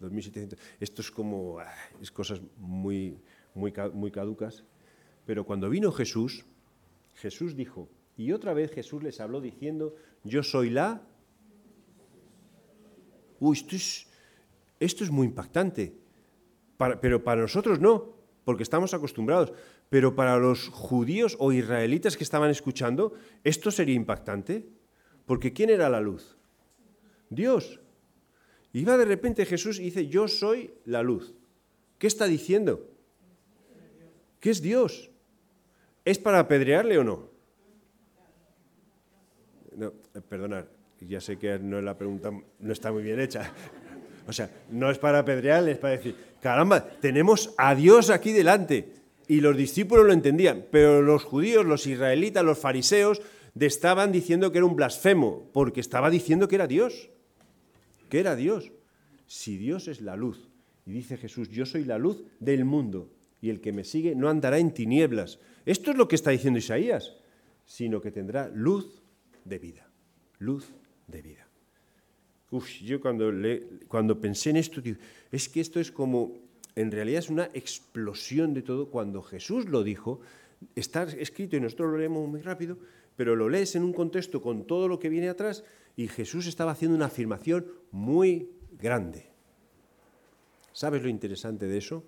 2700. 0.00 0.58
Esto 0.80 1.02
es 1.02 1.10
como, 1.10 1.58
ah, 1.58 1.68
es 2.00 2.10
cosas 2.10 2.40
muy, 2.56 3.20
muy, 3.54 3.74
muy 3.92 4.10
caducas. 4.10 4.64
Pero 5.26 5.44
cuando 5.44 5.68
vino 5.68 5.92
Jesús, 5.92 6.46
Jesús 7.16 7.54
dijo, 7.54 7.90
y 8.16 8.32
otra 8.32 8.54
vez 8.54 8.72
Jesús 8.72 9.02
les 9.02 9.20
habló 9.20 9.42
diciendo, 9.42 9.94
yo 10.24 10.42
soy 10.42 10.70
la... 10.70 11.02
Uy, 13.42 13.56
esto 13.56 13.74
es, 13.74 14.06
esto 14.78 15.02
es 15.02 15.10
muy 15.10 15.26
impactante, 15.26 15.92
pero 17.00 17.24
para 17.24 17.40
nosotros 17.40 17.80
no 17.80 18.22
porque 18.44 18.62
estamos 18.62 18.94
acostumbrados. 18.94 19.52
Pero 19.88 20.14
para 20.14 20.38
los 20.38 20.68
judíos 20.68 21.36
o 21.40 21.52
israelitas 21.52 22.16
que 22.16 22.22
estaban 22.22 22.50
escuchando, 22.50 23.14
esto 23.42 23.72
sería 23.72 23.96
impactante, 23.96 24.64
porque 25.26 25.52
¿quién 25.52 25.70
era 25.70 25.90
la 25.90 26.00
luz? 26.00 26.36
Dios. 27.30 27.80
Y 28.72 28.84
va 28.84 28.96
de 28.96 29.06
repente 29.06 29.44
Jesús 29.44 29.80
y 29.80 29.84
dice, 29.84 30.06
yo 30.06 30.28
soy 30.28 30.72
la 30.84 31.02
luz. 31.02 31.34
¿Qué 31.98 32.06
está 32.06 32.26
diciendo? 32.26 32.88
¿Qué 34.38 34.50
es 34.50 34.62
Dios? 34.62 35.10
¿Es 36.04 36.18
para 36.18 36.38
apedrearle 36.38 36.98
o 36.98 37.04
no? 37.04 37.28
No, 39.76 39.92
eh, 40.14 40.20
perdonad, 40.28 40.66
ya 41.06 41.20
sé 41.20 41.38
que 41.38 41.58
no 41.58 41.80
la 41.80 41.96
pregunta 41.96 42.30
no 42.30 42.72
está 42.72 42.92
muy 42.92 43.02
bien 43.02 43.20
hecha. 43.20 43.52
O 44.24 44.32
sea, 44.32 44.48
no 44.70 44.88
es 44.88 44.98
para 44.98 45.18
apedrearle, 45.18 45.72
es 45.72 45.78
para 45.78 45.96
decir, 45.96 46.14
caramba, 46.40 46.86
tenemos 47.00 47.52
a 47.58 47.74
Dios 47.74 48.08
aquí 48.08 48.30
delante. 48.30 48.92
Y 49.26 49.40
los 49.40 49.56
discípulos 49.56 50.06
lo 50.06 50.12
entendían, 50.12 50.64
pero 50.70 51.02
los 51.02 51.24
judíos, 51.24 51.66
los 51.66 51.88
israelitas, 51.88 52.44
los 52.44 52.56
fariseos, 52.56 53.20
estaban 53.58 54.12
diciendo 54.12 54.52
que 54.52 54.58
era 54.58 54.66
un 54.66 54.76
blasfemo, 54.76 55.48
porque 55.52 55.80
estaba 55.80 56.08
diciendo 56.08 56.46
que 56.46 56.54
era 56.54 56.68
Dios. 56.68 57.10
Que 58.08 58.20
era 58.20 58.36
Dios. 58.36 58.70
Si 59.26 59.56
Dios 59.56 59.88
es 59.88 60.00
la 60.00 60.16
luz, 60.16 60.48
y 60.86 60.92
dice 60.92 61.16
Jesús, 61.16 61.48
yo 61.48 61.66
soy 61.66 61.84
la 61.84 61.98
luz 61.98 62.22
del 62.40 62.64
mundo, 62.64 63.10
y 63.40 63.50
el 63.50 63.60
que 63.60 63.72
me 63.72 63.84
sigue 63.84 64.14
no 64.14 64.28
andará 64.28 64.58
en 64.58 64.72
tinieblas. 64.72 65.40
Esto 65.66 65.90
es 65.90 65.96
lo 65.96 66.08
que 66.08 66.16
está 66.16 66.30
diciendo 66.30 66.58
Isaías, 66.58 67.16
sino 67.64 68.00
que 68.00 68.10
tendrá 68.10 68.48
luz 68.48 69.02
de 69.44 69.58
vida. 69.58 69.88
Luz 70.38 70.72
de 71.06 71.22
vida. 71.22 71.46
Uf, 72.50 72.68
yo 72.82 73.00
cuando, 73.00 73.32
cuando 73.88 74.20
pensé 74.20 74.50
en 74.50 74.56
esto, 74.56 74.80
digo, 74.80 74.98
es 75.30 75.48
que 75.48 75.60
esto 75.60 75.80
es 75.80 75.90
como, 75.90 76.34
en 76.76 76.90
realidad 76.90 77.20
es 77.20 77.30
una 77.30 77.50
explosión 77.54 78.52
de 78.52 78.62
todo. 78.62 78.90
Cuando 78.90 79.22
Jesús 79.22 79.68
lo 79.68 79.82
dijo, 79.82 80.20
está 80.76 81.04
escrito 81.04 81.56
y 81.56 81.60
nosotros 81.60 81.92
lo 81.92 81.98
leemos 81.98 82.28
muy 82.28 82.42
rápido, 82.42 82.76
pero 83.16 83.36
lo 83.36 83.48
lees 83.48 83.74
en 83.74 83.82
un 83.82 83.92
contexto 83.92 84.42
con 84.42 84.66
todo 84.66 84.86
lo 84.86 84.98
que 84.98 85.08
viene 85.08 85.28
atrás 85.28 85.64
y 85.96 86.08
Jesús 86.08 86.46
estaba 86.46 86.72
haciendo 86.72 86.96
una 86.96 87.06
afirmación 87.06 87.66
muy 87.90 88.50
grande. 88.78 89.30
¿Sabes 90.72 91.02
lo 91.02 91.08
interesante 91.08 91.66
de 91.66 91.78
eso? 91.78 92.04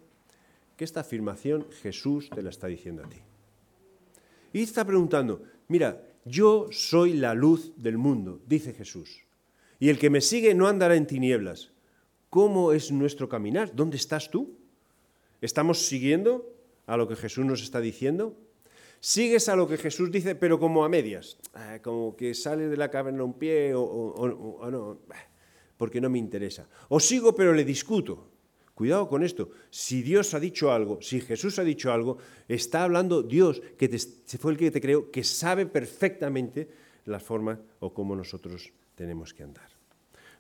Que 0.77 0.85
esta 0.85 1.01
afirmación 1.01 1.67
Jesús 1.83 2.31
te 2.31 2.43
la 2.43 2.51
está 2.51 2.67
diciendo 2.67 3.05
a 3.05 3.09
ti. 3.09 3.19
Y 4.53 4.63
está 4.63 4.85
preguntando, 4.85 5.43
mira, 5.69 6.03
yo 6.25 6.69
soy 6.71 7.15
la 7.15 7.35
luz 7.35 7.73
del 7.77 7.99
mundo, 7.99 8.41
dice 8.47 8.73
Jesús. 8.73 9.25
Y 9.79 9.89
el 9.89 9.99
que 9.99 10.11
me 10.11 10.21
sigue 10.21 10.55
no 10.55 10.67
andará 10.67 10.97
en 10.97 11.07
tinieblas. 11.07 11.71
¿Cómo 12.31 12.73
es 12.73 12.91
nuestro 12.91 13.29
caminar? 13.29 13.75
¿Dónde 13.75 13.97
estás 13.97 14.31
tú? 14.31 14.57
¿Estamos 15.41 15.87
siguiendo 15.87 16.51
a 16.87 16.97
lo 16.97 17.07
que 17.07 17.17
Jesús 17.17 17.45
nos 17.45 17.63
está 17.63 17.81
diciendo? 17.81 18.37
¿Sigues 19.01 19.49
a 19.51 19.57
lo 19.57 19.69
que 19.69 19.77
Jesús 19.77 20.11
dice, 20.11 20.35
pero 20.35 20.59
como 20.59 20.85
a 20.85 20.89
medias? 20.89 21.37
Ah, 21.53 21.79
como 21.83 22.17
que 22.17 22.33
sale 22.35 22.69
de 22.69 22.77
la 22.77 22.91
caverna 22.91 23.23
un 23.23 23.35
pie 23.35 23.73
o, 23.75 24.71
no, 24.71 24.99
porque 25.77 26.01
no 26.01 26.09
me 26.09 26.19
interesa. 26.19 26.67
O 26.89 26.99
sigo, 26.99 27.35
pero 27.35 27.53
le 27.53 27.65
discuto. 27.65 28.34
Cuidado 28.75 29.09
con 29.09 29.23
esto. 29.23 29.51
Si 29.71 30.03
Dios 30.03 30.35
ha 30.35 30.41
dicho 30.41 30.73
algo, 30.73 31.01
si 31.01 31.21
Jesús 31.21 31.59
ha 31.59 31.65
dicho 31.65 31.93
algo, 31.93 32.19
está 32.49 32.83
hablando 32.83 33.23
Dios, 33.23 33.63
que 33.79 33.89
fue 34.39 34.53
el 34.53 34.59
que 34.59 34.71
te 34.71 34.81
creó, 34.81 35.11
que 35.11 35.23
sabe 35.23 35.67
perfectamente 35.67 36.69
la 37.05 37.21
forma 37.21 37.61
o 37.81 37.95
cómo 37.95 38.17
nosotros 38.17 38.73
tenemos 38.97 39.33
que 39.33 39.45
andar. 39.45 39.69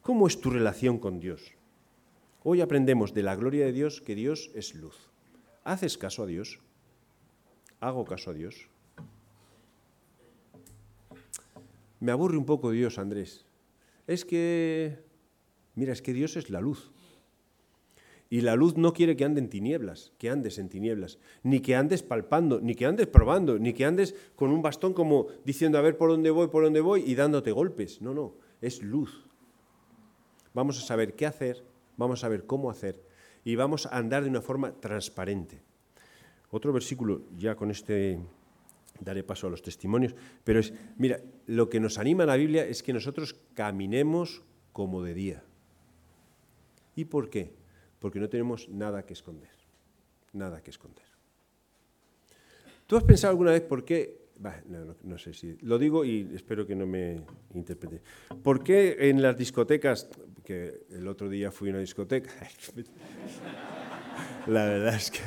¿Cómo 0.02 0.26
es 0.26 0.40
tu 0.40 0.50
relación 0.50 0.98
con 0.98 1.20
Dios? 1.20 1.52
Hoy 2.42 2.60
aprendemos 2.60 3.14
de 3.14 3.22
la 3.22 3.36
gloria 3.36 3.66
de 3.66 3.72
Dios 3.72 4.00
que 4.00 4.14
Dios 4.14 4.50
es 4.54 4.74
luz. 4.74 4.96
¿Haces 5.62 5.96
caso 5.96 6.24
a 6.24 6.26
Dios? 6.26 6.58
¿Hago 7.80 8.04
caso 8.04 8.30
a 8.30 8.34
Dios? 8.34 8.68
Me 12.00 12.12
aburre 12.12 12.36
un 12.36 12.44
poco 12.44 12.70
Dios, 12.70 12.98
Andrés. 12.98 13.46
Es 14.06 14.24
que, 14.24 14.98
mira, 15.74 15.92
es 15.92 16.02
que 16.02 16.12
Dios 16.12 16.36
es 16.36 16.50
la 16.50 16.60
luz. 16.60 16.90
Y 18.34 18.40
la 18.40 18.56
luz 18.56 18.76
no 18.76 18.92
quiere 18.92 19.14
que 19.14 19.24
ande 19.24 19.40
en 19.40 19.48
tinieblas, 19.48 20.10
que 20.18 20.28
andes 20.28 20.58
en 20.58 20.68
tinieblas, 20.68 21.20
ni 21.44 21.60
que 21.60 21.76
andes 21.76 22.02
palpando, 22.02 22.60
ni 22.60 22.74
que 22.74 22.84
andes 22.84 23.06
probando, 23.06 23.60
ni 23.60 23.72
que 23.74 23.84
andes 23.84 24.16
con 24.34 24.50
un 24.50 24.60
bastón 24.60 24.92
como 24.92 25.28
diciendo 25.44 25.78
a 25.78 25.82
ver 25.82 25.96
por 25.96 26.10
dónde 26.10 26.32
voy, 26.32 26.48
por 26.48 26.64
dónde 26.64 26.80
voy 26.80 27.04
y 27.06 27.14
dándote 27.14 27.52
golpes. 27.52 28.02
No, 28.02 28.12
no, 28.12 28.34
es 28.60 28.82
luz. 28.82 29.24
Vamos 30.52 30.82
a 30.82 30.84
saber 30.84 31.14
qué 31.14 31.26
hacer, 31.26 31.62
vamos 31.96 32.18
a 32.18 32.22
saber 32.22 32.44
cómo 32.44 32.72
hacer 32.72 33.00
y 33.44 33.54
vamos 33.54 33.86
a 33.86 33.96
andar 33.96 34.24
de 34.24 34.30
una 34.30 34.42
forma 34.42 34.72
transparente. 34.80 35.62
Otro 36.50 36.72
versículo, 36.72 37.22
ya 37.38 37.54
con 37.54 37.70
este 37.70 38.18
daré 38.98 39.22
paso 39.22 39.46
a 39.46 39.50
los 39.50 39.62
testimonios, 39.62 40.16
pero 40.42 40.58
es, 40.58 40.74
mira, 40.96 41.20
lo 41.46 41.70
que 41.70 41.78
nos 41.78 41.98
anima 41.98 42.26
la 42.26 42.34
Biblia 42.34 42.66
es 42.66 42.82
que 42.82 42.92
nosotros 42.92 43.36
caminemos 43.54 44.42
como 44.72 45.04
de 45.04 45.14
día. 45.14 45.44
¿Y 46.96 47.04
por 47.04 47.30
qué? 47.30 47.62
Porque 48.04 48.20
no 48.20 48.28
tenemos 48.28 48.68
nada 48.68 49.06
que 49.06 49.14
esconder, 49.14 49.48
nada 50.34 50.62
que 50.62 50.68
esconder. 50.68 51.06
¿Tú 52.86 52.98
has 52.98 53.02
pensado 53.02 53.30
alguna 53.30 53.52
vez 53.52 53.62
por 53.62 53.82
qué 53.82 54.28
no, 55.02 55.16
sé 55.16 55.32
si. 55.32 55.56
Lo 55.62 55.78
digo 55.78 56.04
y 56.04 56.30
espero 56.34 56.66
que 56.66 56.76
no 56.76 56.86
me 56.86 57.22
interprete. 57.54 58.02
¿Por 58.42 58.62
qué 58.62 59.08
en 59.08 59.22
las 59.22 59.38
discotecas, 59.38 60.10
que 60.44 60.82
el 60.90 61.08
otro 61.08 61.30
día 61.30 61.50
fui 61.50 61.70
a 61.70 61.72
una 61.72 61.80
discoteca, 61.80 62.30
La 64.48 64.66
verdad 64.66 64.96
es 64.96 65.10
que 65.10 65.22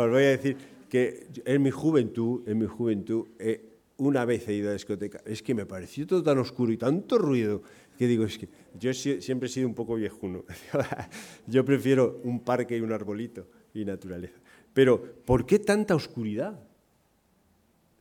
os 0.00 0.08
voy 0.08 0.22
a 0.22 0.28
decir 0.28 0.56
que 0.88 1.26
en 1.44 1.60
mi 1.60 1.72
juventud, 1.72 2.48
en 2.48 2.58
mi 2.58 2.66
juventud, 2.66 3.26
eh, 3.40 3.80
una 3.96 4.24
vez 4.24 4.46
he 4.46 4.54
ido 4.54 4.68
a 4.68 4.68
la 4.68 4.74
discoteca, 4.74 5.22
es 5.24 5.42
que 5.42 5.56
me 5.56 5.66
pareció 5.66 6.06
todo 6.06 6.22
tan 6.22 6.38
oscuro 6.38 6.70
y 6.70 6.76
tanto 6.76 7.18
ruido 7.18 7.62
que 7.96 8.06
digo, 8.06 8.24
es 8.24 8.38
que 8.38 8.48
yo 8.78 8.92
siempre 8.94 9.48
he 9.48 9.50
sido 9.50 9.66
un 9.66 9.74
poco 9.74 9.94
viejuno. 9.94 10.44
yo 11.46 11.64
prefiero 11.64 12.20
un 12.24 12.40
parque 12.40 12.76
y 12.76 12.80
un 12.80 12.92
arbolito 12.92 13.48
y 13.74 13.84
naturaleza. 13.84 14.38
Pero, 14.72 15.02
¿por 15.24 15.46
qué 15.46 15.58
tanta 15.58 15.94
oscuridad? 15.94 16.60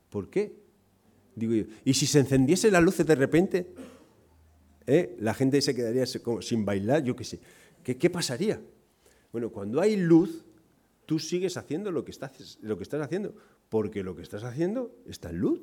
¿Por 0.10 0.29
qué? 0.29 0.53
Digo 1.36 1.53
yo, 1.53 1.65
¿y 1.84 1.93
si 1.93 2.05
se 2.05 2.19
encendiese 2.19 2.71
la 2.71 2.81
luz 2.81 2.97
de 2.97 3.15
repente? 3.15 3.73
¿eh? 4.86 5.15
La 5.19 5.34
gente 5.34 5.62
se 5.62 5.75
quedaría 5.75 6.05
como 6.21 6.41
sin 6.41 6.65
bailar, 6.65 7.03
yo 7.03 7.15
qué 7.15 7.23
sé. 7.23 7.39
¿Qué, 7.84 7.97
¿Qué 7.97 8.10
pasaría? 8.10 8.62
Bueno, 9.31 9.51
cuando 9.51 9.81
hay 9.81 9.97
luz, 9.97 10.45
tú 11.05 11.19
sigues 11.19 11.58
haciendo 11.58 11.91
lo 11.91 12.05
que 12.05 12.12
estás 12.12 13.01
haciendo, 13.01 13.36
porque 13.69 14.03
lo 14.03 14.15
que 14.15 14.21
estás 14.21 14.43
haciendo 14.43 14.95
está 15.05 15.29
en 15.29 15.39
luz. 15.39 15.62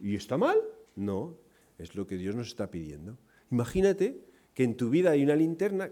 ¿Y 0.00 0.16
está 0.16 0.38
mal? 0.38 0.56
No, 0.96 1.36
es 1.80 1.94
lo 1.94 2.06
que 2.06 2.16
Dios 2.16 2.34
nos 2.34 2.48
está 2.48 2.70
pidiendo. 2.70 3.18
Imagínate 3.50 4.22
que 4.54 4.64
en 4.64 4.76
tu 4.76 4.90
vida 4.90 5.12
hay 5.12 5.22
una 5.22 5.34
linterna 5.34 5.90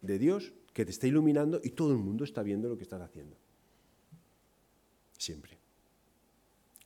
de 0.00 0.18
Dios 0.18 0.54
que 0.72 0.84
te 0.84 0.92
está 0.92 1.06
iluminando 1.06 1.60
y 1.62 1.70
todo 1.70 1.92
el 1.92 1.98
mundo 1.98 2.24
está 2.24 2.42
viendo 2.42 2.68
lo 2.68 2.76
que 2.76 2.84
estás 2.84 3.02
haciendo. 3.02 3.36
Siempre. 5.18 5.58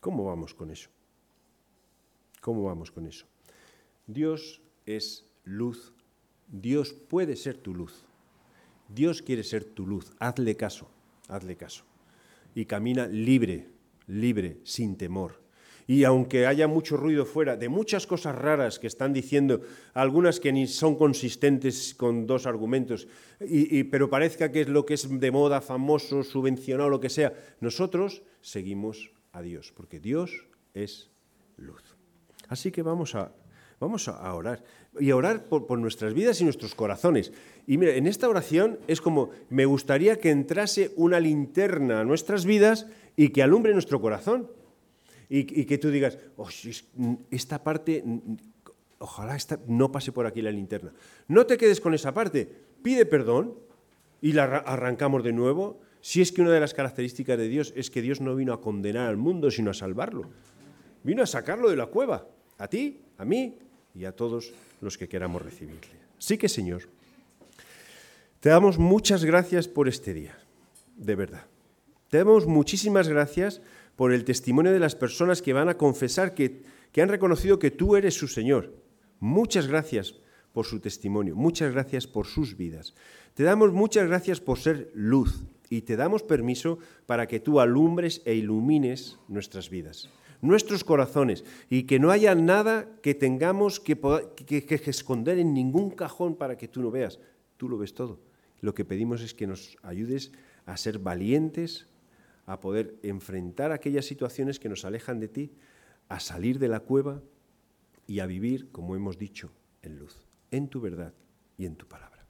¿Cómo 0.00 0.24
vamos 0.24 0.54
con 0.54 0.70
eso? 0.70 0.88
¿Cómo 2.40 2.64
vamos 2.64 2.90
con 2.90 3.06
eso? 3.06 3.26
Dios 4.06 4.62
es 4.87 5.26
luz. 5.44 5.92
Dios 6.46 6.94
puede 6.94 7.37
ser 7.37 7.58
tu 7.58 7.74
luz. 7.74 8.06
Dios 8.88 9.20
quiere 9.20 9.44
ser 9.44 9.64
tu 9.64 9.87
luz. 9.87 10.12
Hazle 10.18 10.56
caso, 10.56 10.88
hazle 11.28 11.56
caso. 11.56 11.84
Y 12.54 12.64
camina 12.64 13.06
libre, 13.06 13.68
libre, 14.06 14.61
sin 14.64 14.96
temor 14.96 15.47
y 15.88 16.05
aunque 16.05 16.46
haya 16.46 16.68
mucho 16.68 16.98
ruido 16.98 17.24
fuera 17.24 17.57
de 17.57 17.70
muchas 17.70 18.07
cosas 18.07 18.37
raras 18.37 18.79
que 18.79 18.87
están 18.87 19.14
diciendo, 19.14 19.62
algunas 19.94 20.38
que 20.38 20.53
ni 20.53 20.66
son 20.66 20.96
consistentes 20.96 21.94
con 21.94 22.27
dos 22.27 22.44
argumentos, 22.44 23.09
y, 23.40 23.85
pero 23.85 24.11
parezca 24.11 24.53
que 24.53 24.61
es 24.61 24.68
lo 24.68 24.85
que 24.85 24.94
es 24.94 25.09
de 25.09 25.31
moda, 25.31 25.62
famoso, 25.62 26.22
subvencionado, 26.22 26.90
lo 26.90 27.01
que 27.01 27.09
sea, 27.09 27.33
nosotros 27.61 28.22
seguimos 28.42 29.12
a 29.33 29.40
Dios, 29.40 29.72
porque 29.74 29.98
Dios 29.98 30.46
es 30.74 31.11
luz. 31.57 31.96
Así 32.48 32.70
que 32.70 32.83
vamos 32.83 33.14
a, 33.14 33.33
vamos 33.81 34.09
a 34.09 34.35
orar, 34.35 34.62
y 35.01 35.09
a 35.09 35.16
orar 35.16 35.44
por, 35.44 35.66
por 35.66 35.79
nuestras 35.79 36.12
vidas 36.12 36.38
y 36.42 36.44
nuestros 36.44 36.74
corazones. 36.74 37.33
Y 37.66 37.79
mira, 37.79 37.94
en 37.94 38.07
esta 38.07 38.29
oración 38.29 38.79
es 38.88 39.01
como, 39.01 39.31
me 39.48 39.64
gustaría 39.64 40.18
que 40.18 40.29
entrase 40.29 40.92
una 40.96 41.18
linterna 41.18 42.01
a 42.01 42.05
nuestras 42.05 42.44
vidas 42.44 42.87
y 43.16 43.31
que 43.31 43.42
alumbre 43.42 43.72
nuestro 43.72 44.03
corazón 44.03 44.51
y, 45.30 45.64
que 45.64 45.78
tú 45.78 45.90
digas, 45.90 46.18
oh, 46.36 46.48
esta 47.30 47.62
parte, 47.62 48.02
ojalá 48.98 49.36
esta, 49.36 49.58
no 49.66 49.92
pase 49.92 50.12
por 50.12 50.26
aquí 50.26 50.40
la 50.40 50.50
linterna. 50.50 50.92
No 51.28 51.46
te 51.46 51.58
quedes 51.58 51.80
con 51.80 51.94
esa 51.94 52.14
parte, 52.14 52.50
pide 52.82 53.04
perdón 53.04 53.54
y 54.22 54.32
la 54.32 54.44
arrancamos 54.44 55.22
de 55.22 55.32
nuevo. 55.32 55.80
Si 56.00 56.22
es 56.22 56.32
que 56.32 56.40
una 56.40 56.52
de 56.52 56.60
las 56.60 56.72
características 56.72 57.36
de 57.36 57.48
Dios 57.48 57.72
es 57.76 57.90
que 57.90 58.00
Dios 58.00 58.20
no 58.20 58.34
vino 58.34 58.52
a 58.52 58.60
condenar 58.60 59.08
al 59.08 59.16
mundo, 59.16 59.50
sino 59.50 59.70
a 59.70 59.74
salvarlo. 59.74 60.30
Vino 61.02 61.22
a 61.22 61.26
sacarlo 61.26 61.68
de 61.68 61.76
la 61.76 61.86
cueva, 61.86 62.26
a 62.56 62.68
ti, 62.68 63.00
a 63.18 63.24
mí 63.24 63.58
y 63.94 64.04
a 64.04 64.12
todos 64.12 64.52
los 64.80 64.96
que 64.96 65.08
queramos 65.08 65.42
recibirle. 65.42 65.98
Sí 66.18 66.38
que, 66.38 66.48
Señor, 66.48 66.82
te 68.40 68.48
damos 68.48 68.78
muchas 68.78 69.24
gracias 69.24 69.68
por 69.68 69.88
este 69.88 70.14
día, 70.14 70.38
de 70.96 71.14
verdad. 71.16 71.44
Te 72.08 72.18
damos 72.18 72.46
muchísimas 72.46 73.08
gracias 73.08 73.60
por 73.98 74.12
el 74.12 74.24
testimonio 74.24 74.70
de 74.70 74.78
las 74.78 74.94
personas 74.94 75.42
que 75.42 75.52
van 75.52 75.68
a 75.68 75.76
confesar 75.76 76.32
que, 76.32 76.62
que 76.92 77.02
han 77.02 77.08
reconocido 77.08 77.58
que 77.58 77.72
tú 77.72 77.96
eres 77.96 78.14
su 78.14 78.28
Señor. 78.28 78.72
Muchas 79.18 79.66
gracias 79.66 80.14
por 80.52 80.66
su 80.66 80.78
testimonio, 80.78 81.34
muchas 81.34 81.72
gracias 81.72 82.06
por 82.06 82.28
sus 82.28 82.56
vidas. 82.56 82.94
Te 83.34 83.42
damos 83.42 83.72
muchas 83.72 84.06
gracias 84.06 84.40
por 84.40 84.61
ser 84.61 84.92
luz 84.94 85.48
y 85.68 85.80
te 85.80 85.96
damos 85.96 86.22
permiso 86.22 86.78
para 87.06 87.26
que 87.26 87.40
tú 87.40 87.58
alumbres 87.58 88.22
e 88.24 88.37
ilumines 88.37 89.18
nuestras 89.26 89.68
vidas, 89.68 90.08
nuestros 90.42 90.84
corazones 90.84 91.44
y 91.68 91.82
que 91.82 91.98
no 91.98 92.12
haya 92.12 92.37
nada 92.37 92.88
que 93.02 93.16
tengamos 93.16 93.80
que, 93.80 93.98
que, 94.46 94.64
que, 94.64 94.90
esconder 94.90 95.40
en 95.40 95.52
ningún 95.52 95.90
cajón 95.90 96.37
para 96.37 96.56
que 96.56 96.68
tú 96.68 96.82
no 96.82 96.92
veas. 96.92 97.18
Tú 97.56 97.68
lo 97.68 97.76
ves 97.76 97.94
todo. 97.94 98.20
Lo 98.61 98.74
que 98.74 98.84
pedimos 98.84 99.22
es 99.22 99.34
que 99.34 99.48
nos 99.48 99.76
ayudes 99.82 100.30
a 100.66 100.76
ser 100.76 101.00
valientes, 101.00 101.88
a 102.48 102.61
poder 102.61 102.98
enfrentar 103.02 103.72
aquellas 103.72 104.06
situaciones 104.06 104.58
que 104.58 104.70
nos 104.70 104.87
alejan 104.87 105.20
de 105.20 105.28
ti, 105.28 105.52
a 106.08 106.18
salir 106.18 106.58
de 106.58 106.68
la 106.68 106.80
cueva 106.80 107.22
y 108.06 108.20
a 108.20 108.26
vivir, 108.26 108.72
como 108.72 108.96
hemos 108.96 109.18
dicho, 109.18 109.52
en 109.82 109.98
luz, 109.98 110.24
en 110.50 110.68
tu 110.68 110.80
verdad 110.80 111.12
y 111.58 111.66
en 111.66 111.76
tu 111.76 111.87
palabra. 111.87 112.24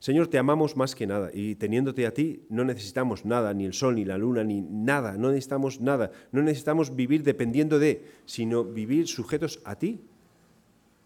Señor, 0.00 0.26
te 0.26 0.38
amamos 0.38 0.76
más 0.76 0.96
que 0.96 1.06
nada 1.06 1.30
y 1.32 1.54
teniéndote 1.54 2.04
a 2.04 2.12
ti 2.12 2.42
no 2.50 2.64
necesitamos 2.64 3.24
nada, 3.24 3.54
ni 3.54 3.64
el 3.64 3.74
sol, 3.74 3.94
ni 3.94 4.04
la 4.04 4.18
luna, 4.18 4.42
ni 4.42 4.60
nada, 4.60 5.16
no 5.16 5.28
necesitamos 5.28 5.80
nada, 5.80 6.10
no 6.32 6.42
necesitamos 6.42 6.96
vivir 6.96 7.22
dependiendo 7.22 7.78
de, 7.78 8.04
sino 8.26 8.64
vivir 8.64 9.06
sujetos 9.06 9.60
a 9.64 9.76
ti 9.76 10.00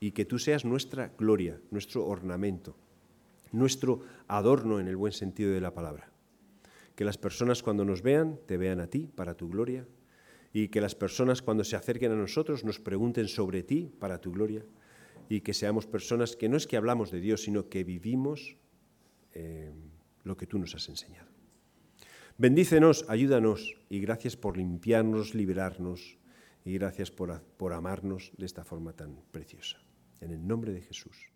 y 0.01 0.13
que 0.13 0.25
tú 0.25 0.39
seas 0.39 0.65
nuestra 0.65 1.13
gloria, 1.19 1.61
nuestro 1.71 2.07
ornamento, 2.07 2.77
nuestro 3.53 4.01
adorno 4.27 4.81
en 4.81 4.89
el 4.89 4.97
buen 4.97 5.13
sentido 5.13 5.53
de 5.53 5.61
la 5.61 5.75
palabra 5.75 6.11
que 6.99 7.05
las 7.05 7.17
personas 7.17 7.63
cuando 7.63 7.85
nos 7.85 8.03
vean 8.03 8.41
te 8.45 8.57
vean 8.57 8.81
a 8.81 8.89
ti 8.89 9.09
para 9.15 9.37
tu 9.37 9.49
gloria 9.49 9.87
y 10.53 10.67
que 10.67 10.81
las 10.81 10.97
personas 10.97 11.43
cuando 11.43 11.63
se 11.63 11.77
acerquen 11.77 12.11
a 12.11 12.17
nosotros 12.17 12.65
nos 12.65 12.81
pregunten 12.81 13.29
sobre 13.29 13.63
ti 13.63 13.89
para 14.01 14.21
tu 14.21 14.33
gloria 14.33 14.65
y 15.29 15.43
que 15.43 15.55
seamos 15.55 15.87
personas 15.87 16.35
que 16.35 16.49
no 16.49 16.57
es 16.57 16.67
que 16.67 16.77
hablamos 16.77 17.13
de 17.13 17.21
Dios, 17.21 17.45
sino 17.45 17.69
que 17.69 17.85
vivimos 17.85 18.57
eh, 19.33 19.71
lo 20.25 20.37
que 20.37 20.49
tú 20.49 20.59
nos 20.59 20.75
has 20.75 20.89
enseñado. 20.89 21.29
Bendícenos, 22.37 23.05
ayúdanos 23.09 23.77
y 23.89 24.01
gracias 24.01 24.37
por 24.37 24.57
limpiarnos, 24.57 25.37
liberarnos 25.37 26.19
y 26.65 26.73
gracias 26.73 27.13
por, 27.13 27.41
por 27.59 27.75
amarnos 27.75 28.33
de 28.37 28.47
esta 28.47 28.65
forma 28.65 28.93
tan 28.93 29.23
preciosa. 29.31 29.81
En 30.21 30.33
el 30.33 30.45
nombre 30.45 30.73
de 30.73 30.81
Jesús. 30.81 31.31